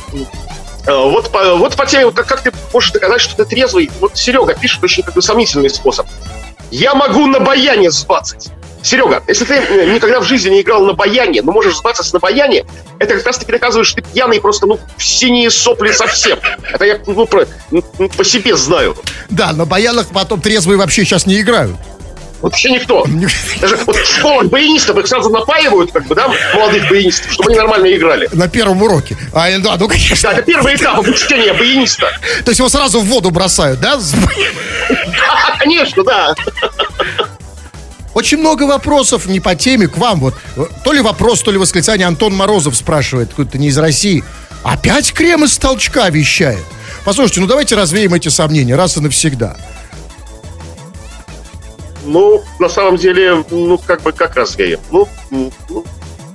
[0.85, 3.89] Э, Вот по, вот по теме, как, как ты можешь доказать, что ты трезвый?
[3.99, 6.07] Вот Серега пишет очень как бы сомнительный способ.
[6.71, 8.49] Я могу на баяне сбацать.
[8.83, 12.19] Серега, если ты э, никогда в жизни не играл на баяне, но можешь сбацать на
[12.19, 12.65] баяне,
[12.99, 16.37] это как раз таки доказывает, что ты пьяный просто, ну, в синие сопли совсем.
[16.69, 17.81] Это я, ну, про- ну,
[18.17, 18.97] по себе знаю.
[19.29, 21.77] Да, на баянах потом трезвые вообще сейчас не играют.
[22.41, 23.05] Вообще никто.
[23.61, 27.59] Даже вот в школах баянистов их сразу напаивают, как бы, да, молодых баянистов, чтобы они
[27.59, 28.27] нормально играли.
[28.33, 29.15] На первом уроке.
[29.33, 30.17] А, да, ну, конечно.
[30.29, 32.09] Да, это первый этап обучения баяниста.
[32.43, 33.97] То есть его сразу в воду бросают, Да,
[35.59, 36.35] конечно, да.
[38.13, 40.19] Очень много вопросов не по теме к вам.
[40.19, 40.35] Вот
[40.83, 44.23] то ли вопрос, то ли восклицание Антон Морозов спрашивает, какой-то не из России.
[44.63, 46.63] Опять крем из толчка вещает.
[47.05, 49.57] Послушайте, ну давайте развеем эти сомнения раз и навсегда.
[52.05, 54.79] Ну, на самом деле, ну, как бы, как развеем?
[54.91, 55.51] Ну, ну,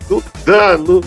[0.09, 1.03] ну, да, ну,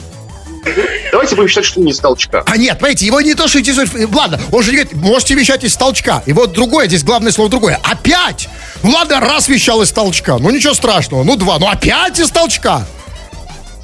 [1.12, 2.44] давайте будем считать, что не с толчка.
[2.46, 3.94] А нет, понимаете, его не то, что интересует.
[3.96, 6.24] э, Ладно, он же говорит, можете вещать из толчка.
[6.26, 7.80] И вот другое, здесь главное слово другое.
[7.84, 8.50] Опять!
[8.84, 10.38] Ну ладно, раз вещал из толчка.
[10.38, 11.24] Ну ничего страшного.
[11.24, 11.60] Ну два.
[11.60, 12.86] Ну опять из толчка.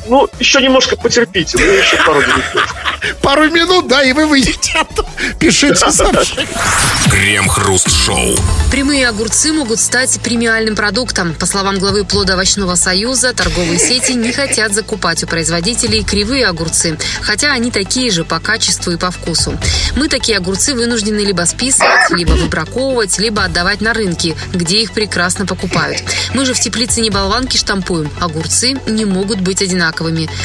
[0.08, 2.44] Ну, еще немножко потерпите, ну, еще пару минут.
[3.22, 5.08] Пару минут, да, и вы выйдете оттуда.
[5.40, 6.48] Пишите сообщение.
[7.12, 8.36] Крем-хруст-шоу.
[8.72, 11.34] Прямые огурцы могут стать премиальным продуктом.
[11.36, 17.52] По словам главы плодоовощного союза, торговые сети не хотят закупать у производителей кривые огурцы, хотя
[17.52, 19.58] они такие же по качеству и по вкусу.
[19.96, 25.46] Мы такие огурцы вынуждены либо списывать, либо выбраковывать, либо отдавать на рынки, где их прекрасно
[25.46, 26.04] покупают.
[26.34, 28.12] Мы же в теплице не болванки штампуем.
[28.20, 29.97] Огурцы не могут быть одинаковыми,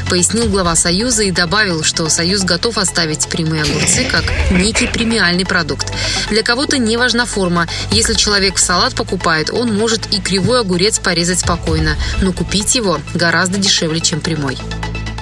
[0.09, 5.93] пояснил глава союза и добавил, что союз готов оставить прямые огурцы как некий премиальный продукт.
[6.31, 7.69] Для кого-то не важна форма.
[7.91, 12.99] Если человек в салат покупает, он может и кривой огурец порезать спокойно, но купить его
[13.15, 14.57] гораздо дешевле, чем прямой.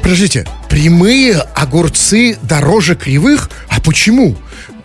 [0.02, 3.50] Подождите, прямые огурцы дороже кривых?
[3.68, 4.36] А почему?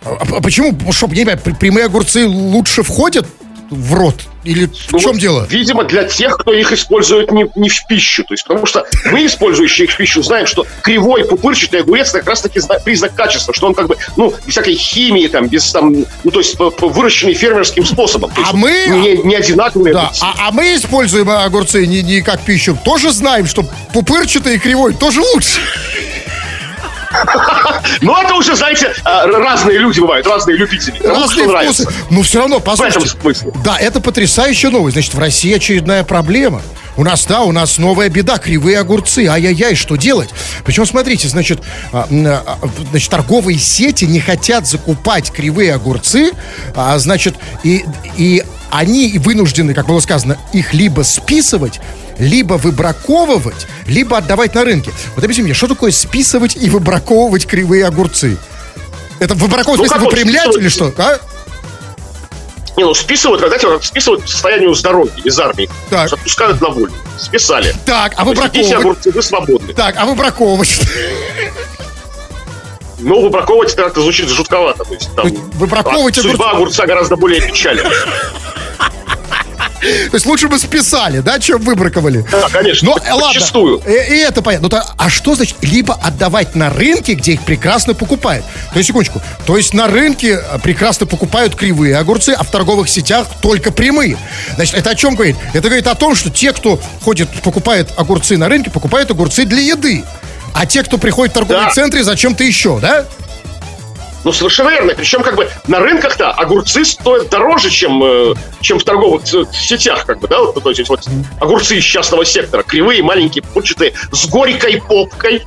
[0.04, 3.26] А, а почему, что, я не прямые огурцы лучше входят
[3.70, 4.14] в рот?
[4.44, 5.46] Или в Ну, чем вот, дело?
[5.50, 8.22] Видимо, для тех, кто их использует не, не в пищу.
[8.22, 12.26] То есть, потому что мы, использующие их в пищу, знаем, что кривой пупырчатый огурец как
[12.28, 15.92] раз-таки зна- признак качества, что он как бы, ну, без всякой химии, там, без там,
[16.22, 18.30] ну, то есть, выращенный фермерским способом.
[18.30, 19.92] То А есть, мы- Не, не одинаковые.
[19.92, 22.78] Да, а, а мы используем огурцы не, не как пищу.
[22.84, 25.60] Тоже знаем, что пупырчатый и кривой тоже лучше.
[28.00, 30.98] Ну, это уже, знаете, а, разные люди бывают, разные любители.
[31.06, 31.88] Разные вкусы.
[32.10, 33.06] Но все равно, В послушайте.
[33.06, 33.52] этом смысле.
[33.64, 34.94] Да, это потрясающая новость.
[34.94, 36.62] Значит, в России очередная проблема.
[36.96, 39.26] У нас, да, у нас новая беда, кривые огурцы.
[39.26, 40.30] Ай-яй-яй, что делать?
[40.64, 41.60] Причем, смотрите, значит,
[41.92, 42.58] а, а,
[42.90, 46.32] значит, торговые сети не хотят закупать кривые огурцы,
[46.96, 47.84] значит, и,
[48.16, 51.80] и они вынуждены, как было сказано, их либо списывать,
[52.18, 54.90] либо выбраковывать, либо отдавать на рынке.
[55.14, 58.36] Вот объясни мне, что такое списывать и выбраковывать кривые огурцы?
[59.18, 60.62] Это выбраковывать, Ну, в смысле, выпрямлять списывать?
[60.62, 60.92] или что?
[60.98, 61.18] А?
[62.76, 65.68] Не, ну списывают, когда тебя списывают по состоянию здоровья из армии.
[65.88, 66.12] Так.
[66.12, 66.92] Отпускают на волю.
[67.18, 67.74] Списали.
[67.86, 68.72] Так, а выбраковывать?
[68.74, 69.72] огурцы, вы свободны.
[69.72, 70.80] Так, а выбраковывать?
[72.98, 74.84] Но выбраковывать это как-то звучит жутковато.
[74.84, 77.90] То есть, там, выбраковывать а судьба огурца гораздо более печальная.
[79.80, 82.24] То есть лучше бы списали, да, чем выбраковали.
[82.30, 83.82] Да, конечно, Но, э, ладно, подчистую.
[83.86, 84.64] и, и это понятно.
[84.64, 88.44] Ну, то- а что значит либо отдавать на рынке, где их прекрасно покупают?
[88.72, 92.88] То есть, секундочку, то есть на рынке э, прекрасно покупают кривые огурцы, а в торговых
[92.88, 94.16] сетях только прямые.
[94.56, 95.36] Значит, это о чем говорит?
[95.52, 99.60] Это говорит о том, что те, кто ходит, покупает огурцы на рынке, покупают огурцы для
[99.60, 100.04] еды.
[100.54, 101.70] А те, кто приходит в торговые Да.
[101.74, 103.04] центры, зачем-то еще, да?
[104.26, 104.92] Ну, совершенно верно.
[104.92, 110.04] Причем, как бы, на рынках-то огурцы стоят дороже, чем, э, чем в торговых ц- сетях,
[110.04, 110.40] как бы, да?
[110.40, 111.04] Вот, то есть, вот
[111.38, 112.64] огурцы из частного сектора.
[112.64, 115.44] Кривые, маленькие, пупчатые, с горькой попкой.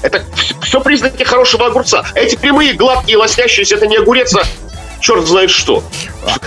[0.00, 0.24] Это
[0.62, 2.02] все признаки хорошего огурца.
[2.14, 4.44] Эти прямые, гладкие, лоснящиеся, это не огурец, а
[5.00, 5.82] черт знает что.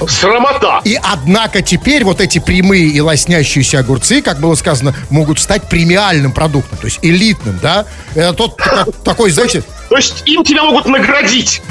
[0.07, 0.81] Срамота.
[0.83, 6.31] И однако теперь вот эти прямые и лоснящиеся огурцы, как было сказано, могут стать премиальным
[6.31, 7.85] продуктом, то есть элитным, да?
[8.15, 11.61] Это тот та- такой, знаете, То есть им тебя могут наградить.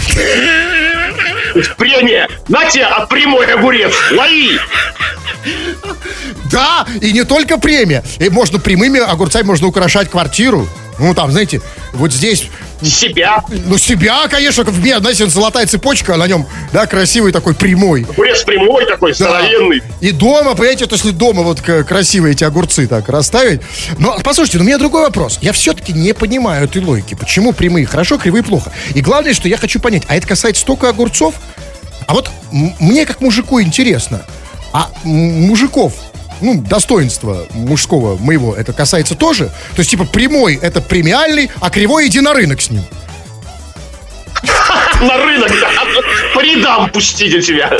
[1.76, 2.28] Премия.
[2.48, 3.92] На тебе, а прямой огурец.
[4.12, 4.58] Лови.
[6.50, 8.04] да, и не только премия.
[8.18, 10.68] И можно прямыми огурцами можно украшать квартиру.
[10.98, 11.60] Ну, там, знаете,
[11.92, 12.48] вот здесь,
[12.82, 13.42] Себя.
[13.48, 18.06] ну, себя, конечно, в меня, знаете, золотая цепочка, на нем, да, красивый такой прямой.
[18.08, 19.16] Огурец прямой такой, Да.
[19.16, 19.82] здоровенный.
[20.00, 23.60] И дома, понимаете, вот если дома вот красивые эти огурцы так расставить.
[23.98, 25.38] Но, послушайте, ну, у меня другой вопрос.
[25.42, 27.14] Я все-таки не понимаю этой логики.
[27.14, 28.72] Почему прямые хорошо, кривые плохо?
[28.94, 31.34] И главное, что я хочу понять, а это касается только огурцов?
[32.06, 34.24] А вот мне, как мужику, интересно,
[34.72, 35.94] а мужиков,
[36.40, 39.46] ну, достоинства мужского моего, это касается тоже?
[39.46, 42.82] То есть, типа, прямой это премиальный, а кривой иди на рынок с ним.
[45.00, 45.70] На рынок, да.
[46.34, 47.70] По рядам пустите тебя.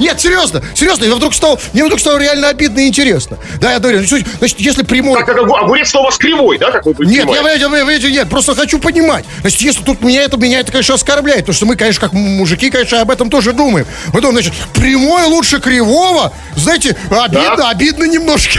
[0.00, 3.36] Нет, серьезно, серьезно, я вдруг стал, мне вдруг стало реально обидно и интересно.
[3.60, 5.18] Да, я говорю, значит, значит, если прямой...
[5.18, 8.10] Так как огу- огурец у вас кривой, да, как вы Нет, я, я, я, я-
[8.10, 9.24] нет, просто хочу понимать.
[9.42, 12.70] Значит, если тут меня это, меня это, конечно, оскорбляет, потому что мы, конечно, как мужики,
[12.70, 13.86] конечно, об этом тоже думаем.
[14.14, 16.32] Мы думаем, значит, прямой лучше кривого.
[16.56, 17.68] Знаете, обидно, Да.
[17.70, 18.58] обидно немножко.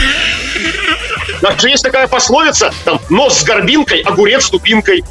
[1.40, 5.02] Даже есть такая пословица, там, нос с горбинкой, огурец с тупинкой.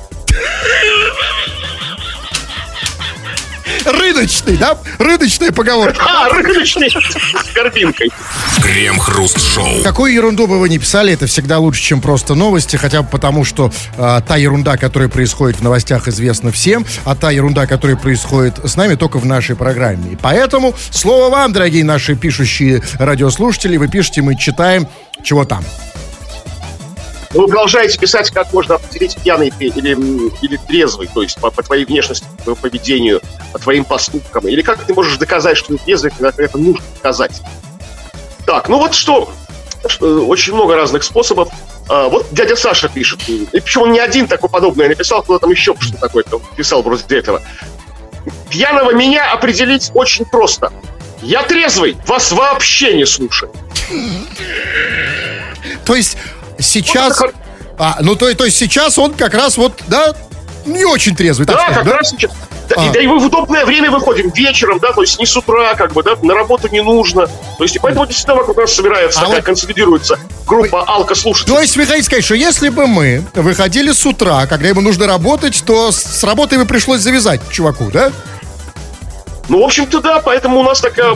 [3.85, 4.77] Рыночный, да?
[4.99, 6.03] Рыночная поговорка.
[6.05, 8.09] А, рыночный с горбинкой.
[8.61, 9.83] Крем-хруст-шоу.
[9.83, 13.45] Какую ерунду бы вы ни писали, это всегда лучше, чем просто новости, хотя бы потому,
[13.45, 18.59] что а, та ерунда, которая происходит в новостях, известна всем, а та ерунда, которая происходит
[18.63, 20.13] с нами, только в нашей программе.
[20.13, 24.87] И поэтому слово вам, дорогие наши пишущие радиослушатели, вы пишете, мы читаем,
[25.23, 25.63] чего там.
[27.33, 29.91] Вы продолжаете писать, как можно определить пьяный или,
[30.41, 33.21] или трезвый, то есть по, по твоей внешности, по твоему поведению,
[33.53, 34.47] по твоим поступкам.
[34.47, 37.41] Или как ты можешь доказать, что ты трезвый, когда это нужно доказать.
[38.45, 39.31] Так, ну вот что,
[39.99, 41.49] очень много разных способов.
[41.87, 45.51] А, вот дядя Саша пишет, и причем он не один такой подобное написал, кто там
[45.51, 47.41] еще что такое писал вроде этого.
[48.49, 50.71] Пьяного меня определить очень просто.
[51.21, 53.51] Я трезвый, вас вообще не слушаю.
[55.85, 56.17] То есть
[56.61, 57.21] сейчас...
[57.77, 60.13] А, ну, то, то есть сейчас он как раз вот, да,
[60.65, 61.97] не очень трезвый, так Да, сказать, как да?
[61.97, 62.31] раз сейчас.
[62.69, 62.85] Да, А.
[62.85, 65.73] и, да и мы в удобное время выходим вечером, да, то есть не с утра,
[65.73, 67.25] как бы, да, на работу не нужно.
[67.57, 71.55] То есть и поэтому действительно вокруг нас собирается, А такая вот- консолидируется группа алкослушателей.
[71.55, 75.07] То есть вы хотите сказать, что если бы мы выходили с утра, когда ему нужно
[75.07, 78.11] работать, то с, с работой бы пришлось завязать чуваку, да?
[79.49, 81.15] Ну, в общем-то, да, поэтому у нас такая,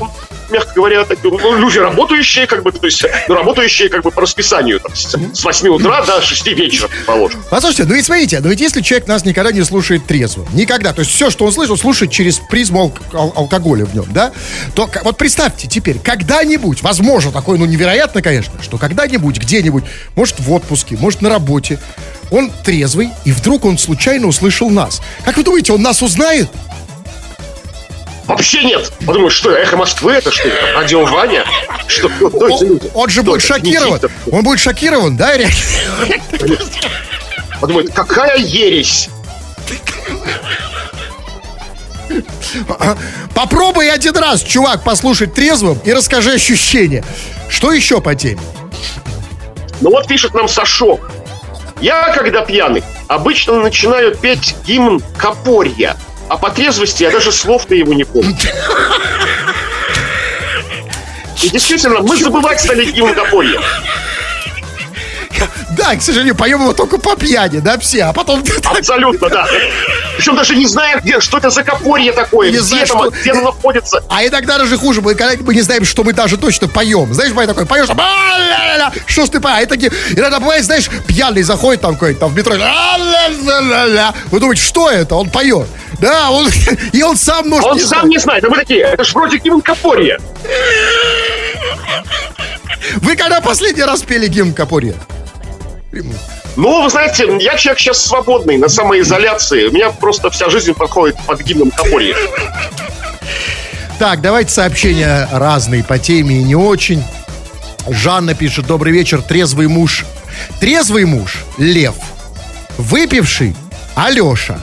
[0.50, 4.22] мягко говоря, так, ну, люди работающие, как бы, то есть, ну, работающие, как бы, по
[4.22, 7.44] расписанию, там, с, с 8 утра до 6 вечера, положим.
[7.50, 11.00] Послушайте, ну ведь смотрите, ну ведь если человек нас никогда не слушает трезво, никогда, то
[11.02, 14.32] есть все, что он слышит, он слушает через призму алк- ал- алкоголя в нем, да,
[14.76, 19.84] то вот представьте теперь, когда-нибудь, возможно, такое, ну невероятно, конечно, что когда-нибудь, где-нибудь,
[20.16, 21.80] может в отпуске, может на работе,
[22.32, 25.02] он трезвый, и вдруг он случайно услышал нас.
[25.24, 26.50] Как вы думаете, он нас узнает?
[28.28, 28.92] Вообще нет.
[29.06, 30.48] Подумаю, что эхо Москвы это что?
[30.48, 31.46] Это радио Ваня?
[31.88, 32.10] Что?
[32.10, 32.92] Кто люди?
[32.94, 34.00] Он же будет шокирован.
[34.32, 35.52] Он будет шокирован, да, Ирек?
[37.62, 39.10] Подумает, какая ересь.
[43.34, 47.04] Попробуй один раз, чувак, послушать трезвым и расскажи ощущения.
[47.50, 48.42] Что еще по теме?
[49.82, 51.12] Ну вот пишет нам Сашок.
[51.82, 55.98] Я, когда пьяный, обычно начинаю петь гимн Копорья.
[56.28, 58.36] А по трезвости я даже слов-то его не помню.
[61.42, 63.62] И действительно, мы забывать стали гимн Копорья.
[65.76, 68.44] Да, к сожалению, поем его только по пьяни, да, все, а потом...
[68.64, 69.48] Абсолютно, да.
[70.18, 73.10] Причем даже не знаем, где, что это за Копорье такое, Не где, знаю, там, что-
[73.12, 74.04] где оно находится.
[74.10, 77.14] А иногда даже хуже, мы, когда мы не знаем, что мы даже точно поем.
[77.14, 79.64] Знаешь, бывает такой, поешь, «А-ля-ля-ля», что ж ты поешь?
[79.64, 84.14] А такие, иногда бывает, знаешь, пьяный заходит там какой-то там в метро, «А-ля-ля-ля».
[84.32, 85.16] вы думаете, что это?
[85.16, 85.68] Он поет.
[86.00, 86.50] Да, он,
[86.94, 88.06] и он сам может Он не сам знать.
[88.12, 90.20] не знает, а мы такие, это ж вроде гимн Копорья.
[92.98, 94.96] Вы когда последний раз пели гимн Капорья?
[96.56, 99.68] Ну, вы знаете, я человек сейчас свободный, на самоизоляции.
[99.68, 102.16] У меня просто вся жизнь проходит под гимном Копорья.
[104.00, 107.04] Так, давайте сообщения разные по теме и не очень.
[107.88, 110.06] Жанна пишет, добрый вечер, трезвый муж.
[110.60, 111.96] Трезвый муж– Лев.
[112.78, 113.56] Выпивший–
[113.96, 114.60] Алеша.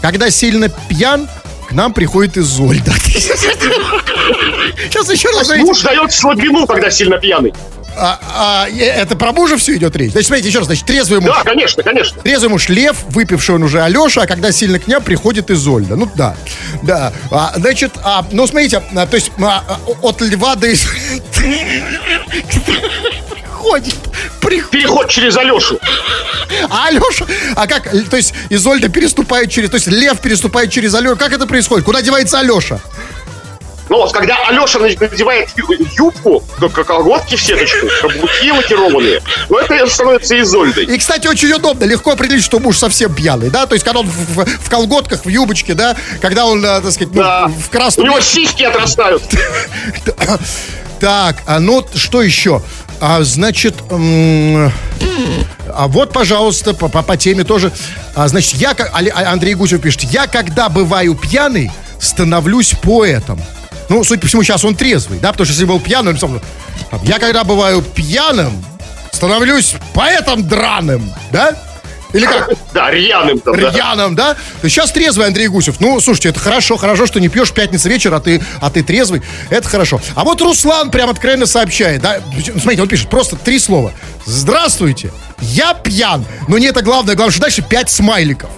[0.00, 1.28] Когда сильно пьян,
[1.68, 2.92] к нам приходит Изольда.
[3.04, 5.50] Сейчас еще раз.
[5.58, 7.52] Муж дает слабину, когда сильно пьяный.
[7.96, 10.12] А, а, это про мужа все идет речь?
[10.12, 10.66] Значит, смотрите, еще раз.
[10.66, 11.30] Значит, трезвый муж.
[11.36, 12.22] Да, конечно, конечно.
[12.22, 15.96] Трезвый муж Лев, выпивший он уже Алеша, а когда сильно к нему приходит Изольда.
[15.96, 16.36] Ну да,
[16.82, 17.12] да.
[17.30, 20.86] А, значит, а, ну смотрите, а, то есть а, а, от Льва до Из-
[23.50, 23.94] ходит,
[24.40, 24.70] приходит.
[24.70, 25.78] Переход через Алешу.
[26.70, 27.26] А Алеша,
[27.56, 31.16] а как, то есть Изольда переступает через, то есть Лев переступает через Алешу.
[31.16, 31.84] Как это происходит?
[31.84, 32.78] Куда девается Алеша?
[33.90, 35.50] Ну вот, когда Алеша надевает
[35.98, 39.20] юбку, к- колготки в сеточку, каблуки лакированные,
[39.50, 40.84] ну это становится Изольдой.
[40.86, 43.66] И, кстати, очень удобно, легко определить, что муж совсем пьяный, да?
[43.66, 45.96] То есть, когда он в, в- в колготках, в юбочке, да?
[46.22, 47.46] Когда он, э, так сказать, ну, Да.
[47.48, 48.06] в У красном...
[48.06, 49.22] него сиськи отрастают.
[51.00, 52.62] Так, а ну что еще?
[53.00, 54.72] А, значит, м,
[55.74, 57.72] а вот, пожалуйста, по, по- по теме тоже.
[58.14, 58.92] А, значит, я, как-
[59.26, 61.70] Андрей Гусев пишет, я когда бываю пьяный,
[62.00, 63.42] становлюсь поэтом.
[63.88, 66.40] Ну, судя по всему, сейчас он трезвый, да, потому что если был пьяный, он
[67.02, 68.64] я когда бываю пьяным,
[69.12, 71.56] становлюсь поэтом драным, да?
[72.12, 72.50] Или как?
[72.72, 73.70] Да, рьяным там, да.
[73.70, 74.36] Рьяным, да?
[74.62, 75.80] Сейчас трезвый Андрей Гусев.
[75.80, 79.22] Ну, слушайте, это хорошо, хорошо, что не пьешь пятницу вечер, а ты, а ты трезвый.
[79.50, 80.00] Это хорошо.
[80.14, 82.20] А вот Руслан прям откровенно сообщает, да?
[82.44, 83.92] Смотрите, он пишет просто три слова.
[84.26, 86.24] Здравствуйте, я пьян.
[86.48, 88.50] Но не это главное, главное, что дальше пять смайликов.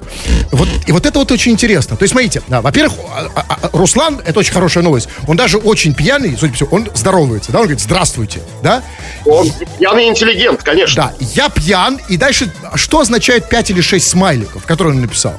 [0.52, 1.96] Вот, и вот это вот очень интересно.
[1.96, 5.58] То есть, смотрите, да, во-первых, а- а- а, Руслан, это очень хорошая новость, он даже
[5.58, 8.82] очень пьяный, судя по всему, он здоровается, да, он говорит, здравствуйте, да?
[9.24, 11.12] Он пьяный интеллигент, конечно.
[11.18, 15.34] Да, я пьян, и дальше, что означает 5 или 6 смайликов, которые он написал?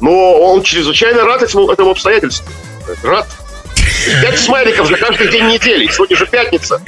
[0.00, 2.46] Но он чрезвычайно рад этому, этому обстоятельству.
[3.02, 3.26] Рад.
[4.22, 5.86] Пять смайликов за каждый день недели.
[5.90, 6.80] Сегодня же пятница.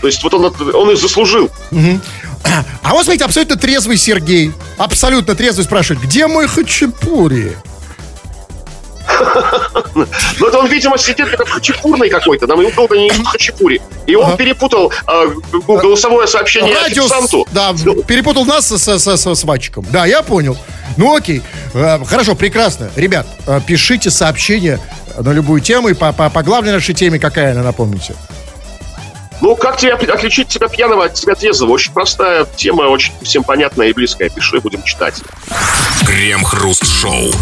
[0.00, 1.50] То есть вот он, он и заслужил.
[2.82, 7.56] А вот, смотрите, абсолютно трезвый Сергей, абсолютно трезвый спрашивает, где мой хачапури?
[10.38, 12.46] Но это он, видимо, сидит как хачапурный какой-то.
[12.46, 13.80] Нам ему долго не хачапури.
[14.06, 15.26] И он перепутал а,
[15.66, 17.46] голосовое сообщение официанту.
[17.52, 17.74] да,
[18.06, 19.86] перепутал нас с, мальчиком.
[19.90, 20.56] Да, я понял.
[20.96, 21.42] Ну, окей.
[21.74, 22.90] Э, Хорошо, прекрасно.
[22.94, 24.78] Ребят, э, пишите сообщения
[25.18, 28.14] на любую тему и по, по, по главной нашей теме, какая она, напомните.
[29.40, 31.72] Ну, как тебе от- отличить себя пьяного от себя трезвого?
[31.72, 34.30] Очень простая тема, очень всем понятная и близкая.
[34.30, 35.20] Пиши, будем читать.
[36.06, 37.32] Крем-хруст-шоу.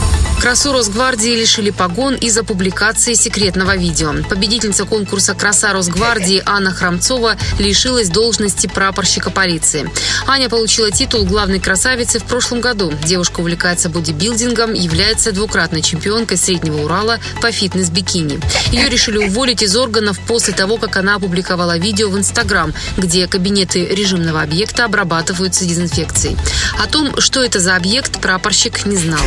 [0.40, 4.12] Красу Росгвардии лишили погон из-за публикации секретного видео.
[4.28, 9.88] Победительница конкурса «Краса Росгвардии» Анна Храмцова лишилась должности прапорщика полиции.
[10.26, 12.92] Аня получила титул главной красавицы в прошлом году.
[13.04, 18.40] Девушка увлекается бодибилдингом, является двукратной чемпионкой Среднего Урала по фитнес-бикини.
[18.72, 23.86] Ее решили уволить из органов после того, как она опубликовала видео в Инстаграм, где кабинеты
[23.86, 26.36] режимного объекта обрабатываются дезинфекцией.
[26.82, 29.22] О том, что это за объект, прапорщик не знала.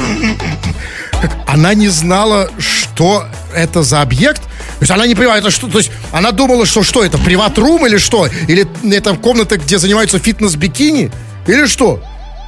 [1.47, 4.41] Она не знала, что это за объект.
[4.41, 7.85] То есть она не понимает, это что, то есть она думала, что что это, приват-рум
[7.85, 8.27] или что?
[8.47, 11.11] Или это комната, где занимаются фитнес-бикини?
[11.47, 12.01] Или что?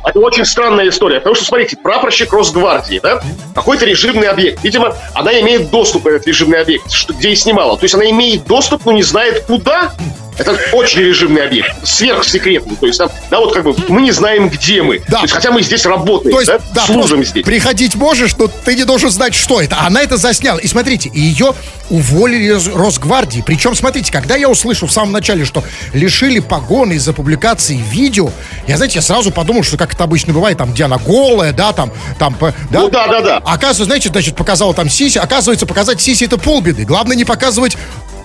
[0.07, 3.21] Это очень странная история, потому что, смотрите, прапорщик Росгвардии, да,
[3.53, 4.63] какой-то режимный объект.
[4.63, 7.77] Видимо, она имеет доступ к этот режимный объект, что, где и снимала.
[7.77, 9.91] То есть она имеет доступ, но не знает куда.
[10.37, 12.75] Это очень режимный объект, сверхсекретный.
[12.75, 14.99] То есть там, да, вот как бы мы не знаем, где мы.
[15.07, 15.17] Да.
[15.17, 17.43] То есть, хотя мы здесь работаем, То есть, да, да, служим здесь.
[17.43, 19.77] приходить можешь, но ты не должен знать, что это.
[19.79, 20.59] Она это засняла.
[20.59, 21.53] И смотрите, ее
[21.89, 23.43] уволили из Росгвардии.
[23.45, 25.63] Причем, смотрите, когда я услышал в самом начале, что
[25.93, 28.29] лишили погоны из-за публикации видео,
[28.67, 31.73] я, знаете, я сразу подумал, что как это обычно бывает, там, где она голая, да,
[31.73, 32.53] там, там, да.
[32.71, 33.37] Ну да, да, да.
[33.37, 35.17] Оказывается, знаете, значит, показала там сиси.
[35.17, 36.85] Оказывается, показать сиси это полбеды.
[36.85, 37.77] Главное не показывать,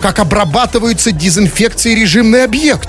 [0.02, 2.88] как обрабатывается дезинфекцией режимный объект.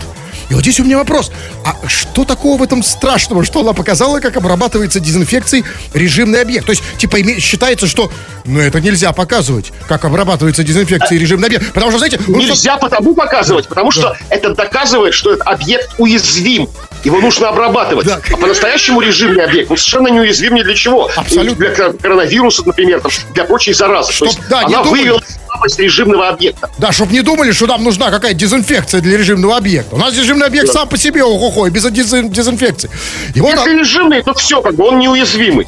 [0.50, 1.32] И вот здесь у меня вопрос.
[1.66, 6.66] А что такого в этом страшного, что она показала, как обрабатывается дезинфекцией режимный объект?
[6.66, 8.12] То есть, типа, считается, что,
[8.46, 11.74] ну, это нельзя показывать, как обрабатывается дезинфекцией режимный объект.
[11.74, 12.20] Потому что, знаете...
[12.28, 16.70] ну, Нельзя потому показывать, потому что это доказывает, что этот объект уязвим.
[17.04, 18.06] Его нужно обрабатывать.
[18.06, 18.22] Да.
[18.32, 21.10] А по-настоящему режимный объект, он совершенно неуязвим ни для чего.
[21.16, 21.56] Абсолютно.
[21.66, 24.14] Для кор- коронавируса, например, там, для прочей заразы.
[24.14, 26.70] Чтоб, То есть да, не она вывела слабость режимного объекта.
[26.78, 29.96] Да, чтобы не думали, что нам нужна какая-то дезинфекция для режимного объекта.
[29.96, 32.90] У нас режимный объект сам по себе, ого без дезин- дезинфекции.
[33.36, 35.68] Вот Если режимный, то все, как бы он неуязвимый.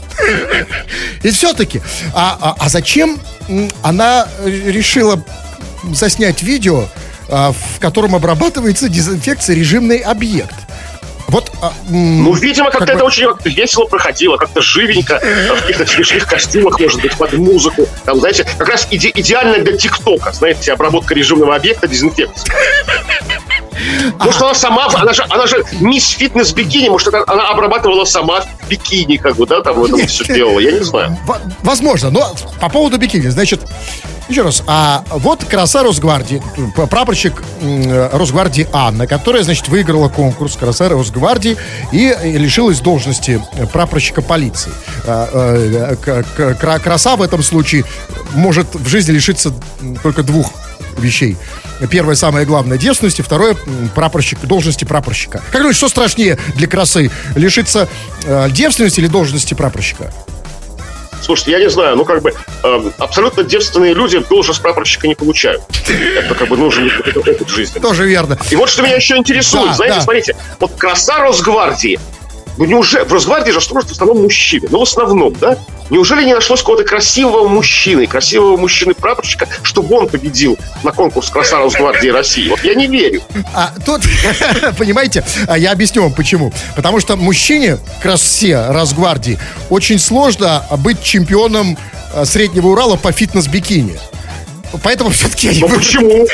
[1.24, 1.82] И все-таки,
[2.14, 3.20] а, а, а зачем
[3.84, 5.24] она решила
[5.94, 6.86] заснять видео,
[7.30, 10.56] а, в котором обрабатывается дезинфекция режимный объект?
[11.28, 15.20] Вот, а, Ну, видимо, как-то Как бы- это очень как-то весело проходило, как-то живенько,
[15.58, 17.88] в каких-то смешных костюмах, может быть, под музыку.
[18.06, 22.54] Там, знаете, как раз иде- идеально для ТикТока, знаете, обработка режимного объекта, дезинфекция.
[24.20, 29.18] Может, она сама, она же, она же мисс фитнес бикини, может, она обрабатывала сама бикини,
[29.18, 31.18] как бы, да, там вот это все делала, я не знаю.
[31.26, 33.62] во- возможно, но по поводу бикини, значит,
[34.28, 36.42] еще раз, а вот краса Росгвардии,
[36.90, 37.44] прапорщик
[38.12, 41.58] Росгвардии Анна, которая, значит, выиграла конкурс краса Росгвардии
[41.92, 43.40] и лишилась должности
[43.72, 44.72] прапорщика полиции.
[45.06, 47.86] А, кра- Краса в этом случае
[48.34, 49.54] может в жизни лишиться
[50.02, 50.50] только двух
[50.98, 51.38] вещей.
[51.90, 53.22] Первое, самое главное, девственности.
[53.22, 53.56] Второе,
[53.94, 55.42] прапорщик, должности прапорщика.
[55.52, 57.12] Как думаешь, что страшнее для красы?
[57.36, 57.88] Лишиться
[58.26, 60.12] э, девственности или должности прапорщика?
[61.22, 62.34] Слушайте, я не знаю, ну, как бы,
[62.64, 65.64] эм, абсолютно девственные люди должность прапорщика не получают.
[66.18, 67.80] Это, как бы, нужен какой-то опыт жизни.
[67.80, 68.38] Тоже верно.
[68.52, 70.02] И вот что меня еще интересует, Да, знаете, да.
[70.02, 72.00] смотрите, вот краса Росгвардии.
[72.58, 75.58] Ну неужели, в Росгвардии же служат в основном мужчины, ну в основном, да?
[75.90, 82.08] Неужели не нашлось какого-то красивого мужчины, красивого мужчины-прапорщика, чтобы он победил на конкурс краса Росгвардии
[82.08, 82.50] России?
[82.50, 83.22] Вот я не верю.
[83.54, 84.02] А тут,
[84.78, 86.52] понимаете, а я объясню вам почему.
[86.76, 89.38] Потому что мужчине, красе Росгвардии,
[89.70, 91.78] очень сложно быть чемпионом
[92.14, 94.00] а, Среднего Урала по фитнес-бикини.
[94.84, 95.82] Поэтому все-таки я не Но выбрал.
[95.86, 96.28] почему?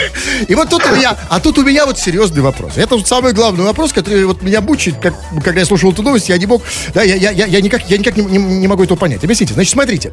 [0.47, 2.73] И вот тут у меня, а тут у меня вот серьезный вопрос.
[2.77, 5.13] Это вот самый главный вопрос, который вот меня мучает, как,
[5.43, 6.61] когда я слушал эту новость, я не мог,
[6.93, 9.23] да, я, я, я, я никак, я никак не, не- не могу этого понять.
[9.23, 9.53] Объясните.
[9.53, 10.11] Значит, смотрите,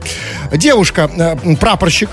[0.53, 1.11] девушка,
[1.45, 2.09] э, прапорщик,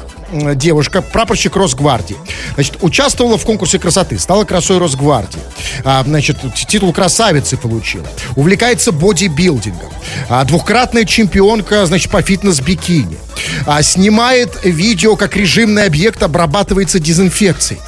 [0.55, 2.17] девушка, прапорщик Росгвардии,
[2.55, 5.39] значит, участвовала в конкурсе красоты, стала красой Росгвардии,
[5.83, 9.91] А, значит, титул красавицы получила, увлекается бодибилдингом,
[10.29, 13.17] А, двухкратная чемпионка, значит, по фитнес-бикини,
[13.65, 17.81] А, снимает видео, как режимный объект обрабатывается дезинфекцией.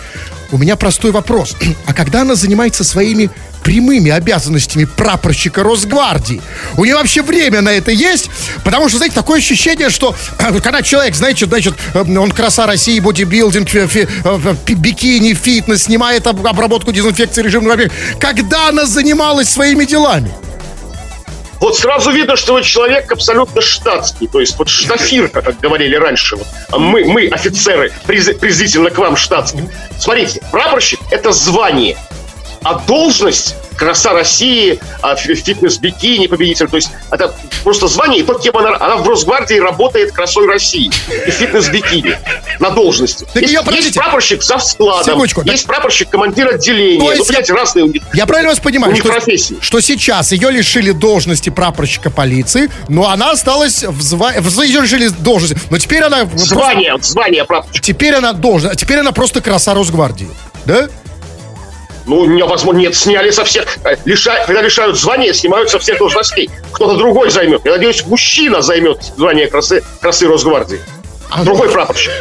[0.52, 1.56] У меня простой вопрос.
[1.86, 3.30] А когда она занимается своими
[3.68, 6.42] прямыми обязанностями прапорщика Росгвардии.
[6.78, 8.30] У нее вообще время на это есть?
[8.64, 13.68] Потому что, знаете, такое ощущение, что когда человек, знаете, значит, э, он краса России, бодибилдинг,
[13.68, 17.78] фи- э, бикини, фитнес, снимает об- обработку дезинфекции режимного.
[18.22, 20.32] Когда она занималась своими делами?
[21.60, 26.38] Вот сразу видно, что вы человек абсолютно штатский, то есть вот штафирка, как говорили раньше.
[26.38, 26.48] Вот.
[26.72, 29.68] А мы, мы, офицеры, презрительно к вам штатским.
[30.00, 31.98] Смотрите, прапорщик– это звание,
[32.64, 36.68] а должность краса России, а, фи- фитнес-бикини, победитель.
[36.68, 40.88] То есть это просто звание, и то, кем она, она в Росгвардии работает красой России
[41.28, 42.18] и фитнес-бикини
[42.60, 43.26] на должности.
[43.32, 46.98] Так есть, ее, есть прапорщик за складом, Секундочку, так- есть прапорщик командир отделения.
[47.00, 48.02] То Ну, есть- понимаете, разные у них.
[48.16, 49.58] Я правильно вас понимаю, что, профессии.
[49.62, 55.56] что сейчас ее лишили должности прапорщика полиции, но она осталась в звании, ее лишили должности,
[55.70, 56.26] но теперь она...
[56.26, 57.86] просто- Звание, звание прапорщика.
[57.86, 60.30] Теперь она должна, теперь она просто краса Росгвардии,
[60.66, 60.88] да?
[62.08, 63.78] Ну, невозможно, нет, сняли со всех.
[63.84, 66.50] э, лиша- когда лишают звания, снимают со всех должностей.
[66.72, 67.66] Кто-то другой займет.
[67.66, 70.80] Я надеюсь, мужчина займет звание красы, красы Росгвардии.
[71.30, 72.12] А Другой прапорщик.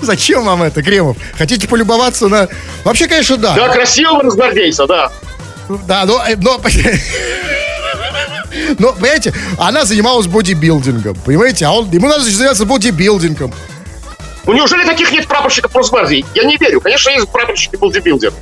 [0.00, 1.16] Зачем вам это, Кремов?
[1.36, 2.48] Хотите полюбоваться на...
[2.84, 3.54] Вообще, конечно, да.
[3.54, 5.12] Да, красивого росгвардейца, да.
[5.86, 6.22] Да, но...
[6.26, 6.58] э, но...
[8.78, 11.66] Но, понимаете, она занималась бодибилдингом, понимаете?
[11.66, 13.52] А он, ему надо заниматься бодибилдингом.
[14.46, 16.24] Ну, неужели таких нет прапорщиков Росгвардии?
[16.34, 16.80] Я не верю.
[16.80, 18.32] Конечно, есть прапорщики бодибилдер.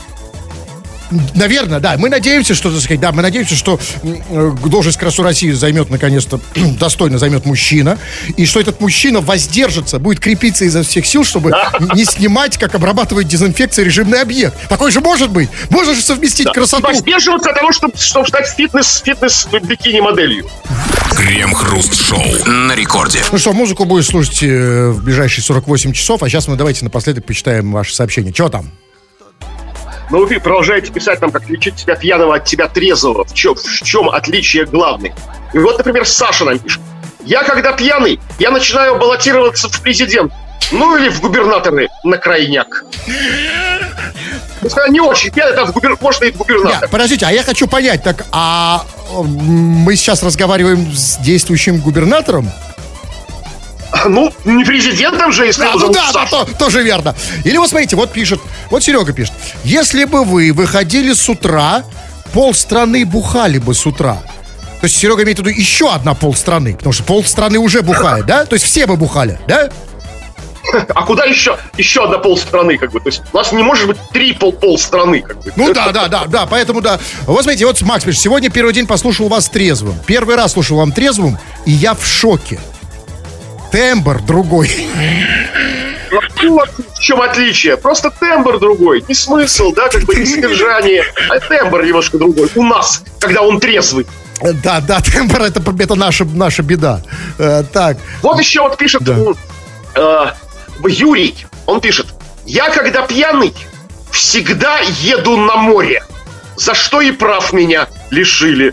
[1.34, 1.96] Наверное, да.
[1.98, 6.40] Мы надеемся, что, так сказать, да, мы надеемся, что э, должность красу России займет, наконец-то,
[6.78, 7.98] достойно займет мужчина.
[8.36, 11.52] И что этот мужчина воздержится, будет крепиться изо всех сил, чтобы
[11.94, 14.56] не снимать, как обрабатывает дезинфекция режимный объект.
[14.68, 15.48] Такой же может быть.
[15.70, 16.52] Можно же совместить да.
[16.52, 16.86] красоту.
[16.86, 20.48] Воздерживаться от того, чтобы, чтобы стать фитнес, фитнес-бикини-моделью.
[21.16, 23.20] Крем-хруст-шоу на рекорде.
[23.30, 27.24] Ну что, музыку будет слушать э, в ближайшие 48 часов, а сейчас мы давайте напоследок
[27.24, 28.32] почитаем ваше сообщение.
[28.32, 28.70] Чего там?
[30.10, 33.24] Но вы продолжаете писать нам, как лечить тебя пьяного от тебя трезвого.
[33.24, 35.14] В чем, в чем отличие главное?
[35.52, 36.80] И вот, например, Саша нам пишет.
[37.24, 40.32] Я, когда пьяный, я начинаю баллотироваться в президент.
[40.70, 42.84] Ну или в губернаторы на крайняк.
[44.88, 45.96] Не очень пьяный, там в губер...
[46.00, 46.88] можно и в губернатор.
[46.88, 52.48] подождите, а я хочу понять, так, а мы сейчас разговариваем с действующим губернатором?
[54.08, 57.14] Ну, не президентом же, если да, ну да, да, то, тоже верно.
[57.44, 58.40] Или вот смотрите, вот пишет,
[58.70, 59.32] вот Серега пишет.
[59.64, 61.84] Если бы вы выходили с утра,
[62.32, 64.22] полстраны бухали бы с утра.
[64.80, 68.44] То есть Серега имеет в виду еще одна полстраны, потому что полстраны уже бухает, да?
[68.44, 69.70] То есть все бы бухали, да?
[70.94, 71.58] А куда еще?
[71.76, 73.00] Еще одна полстраны, как бы.
[73.00, 75.52] То есть у нас не может быть три пол полстраны, как бы.
[75.56, 76.98] Ну да, да, да, да, поэтому да.
[77.26, 79.96] Вот смотрите, вот Макс пишет, сегодня первый день послушал вас трезвым.
[80.06, 82.58] Первый раз слушал вам трезвым, и я в шоке
[83.72, 84.70] тембр другой.
[86.10, 87.76] Вот в чем отличие.
[87.76, 89.02] Просто тембр другой.
[89.08, 92.48] Не смысл, да, как бы не содержание, а тембр немножко другой.
[92.54, 94.06] У нас, когда он трезвый.
[94.62, 97.00] Да, да, тембр это, это наша, наша беда.
[97.38, 97.96] Э, так.
[98.20, 99.16] Вот еще вот пишет да.
[99.94, 100.26] э,
[100.88, 101.46] Юрий.
[101.66, 102.08] Он пишет.
[102.44, 103.54] Я, когда пьяный,
[104.10, 106.02] всегда еду на море.
[106.56, 108.72] За что и прав меня лишили.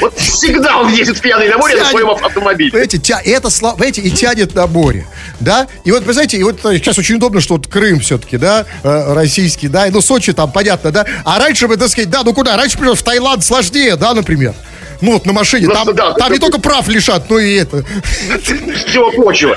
[0.00, 2.70] Вот всегда он ездит пьяный на море на своем автомобиле.
[2.70, 5.06] Понимаете, тя, это, понимаете, и тянет на море,
[5.40, 5.66] да?
[5.84, 9.12] И вот, вы знаете, и вот сейчас очень удобно, что вот Крым все-таки, да, э,
[9.14, 11.06] российский, да, ну, Сочи там, понятно, да?
[11.24, 12.56] А раньше бы, так сказать, да, ну куда?
[12.56, 14.54] Раньше, например, в Таиланд сложнее, да, например?
[15.00, 17.84] Ну вот на машине, ну, там, да, там не только прав лишат, но и это.
[18.42, 19.56] Всего прочего.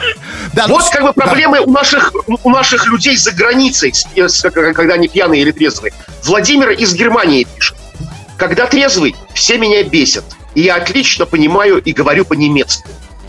[0.54, 1.64] Да, вот ну, как бы проблемы да.
[1.64, 3.94] у, наших, у наших людей за границей,
[4.42, 5.94] когда они пьяные или трезвые.
[6.24, 7.78] Владимир из Германии пишет.
[8.38, 10.26] Когда трезвый, все меня бесят.
[10.54, 12.84] И я отлично понимаю и говорю по-немецки.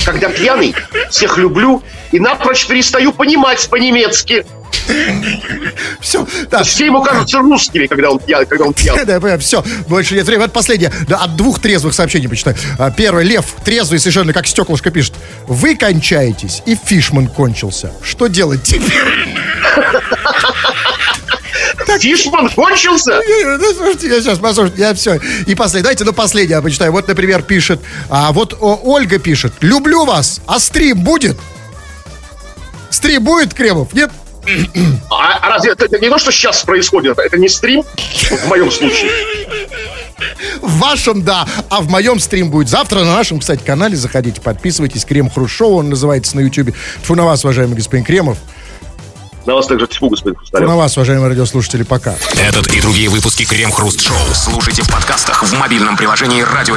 [0.08, 0.74] Когда пьяный,
[1.10, 1.82] всех люблю
[2.12, 4.46] и напрочь перестаю понимать по-немецки.
[6.00, 6.62] Все, да.
[6.62, 8.46] Все ему кажутся русскими, когда он пьян.
[8.46, 8.96] Когда он пьян.
[9.06, 10.46] Да, да, все, больше нет времени.
[10.46, 10.90] Это последнее.
[11.06, 12.56] Да, от двух трезвых сообщений почитаю.
[12.78, 15.12] А, первый, Лев, трезвый совершенно, как стеклышко пишет.
[15.46, 17.92] Вы кончаетесь, и Фишман кончился.
[18.02, 19.36] Что делать теперь?
[22.00, 23.20] Фишман кончился?
[23.58, 25.20] Ну, слушайте, я сейчас, послушайте, я все.
[25.46, 26.92] И последнее, давайте, ну, последнее я почитаю.
[26.92, 31.36] Вот, например, пишет, а вот о, Ольга пишет, люблю вас, а стрим будет?
[32.90, 33.92] Стрим будет, Кремов?
[33.92, 34.10] Нет?
[35.10, 37.18] А, а разве это не то, что сейчас происходит?
[37.18, 37.82] Это не стрим?
[37.82, 39.10] В моем случае.
[40.62, 41.46] В вашем, да.
[41.68, 43.96] А в моем стрим будет завтра на нашем, кстати, канале.
[43.96, 45.04] Заходите, подписывайтесь.
[45.04, 46.74] Крем Хрущоу, он называется на YouTube.
[47.02, 48.38] Фу на вас, уважаемый господин Кремов.
[49.48, 50.68] На вас также тьфу, господин Хрусталев.
[50.68, 52.14] На вас, уважаемые радиослушатели, пока.
[52.36, 56.76] Этот и другие выпуски Крем Хруст Шоу слушайте в подкастах в мобильном приложении Радио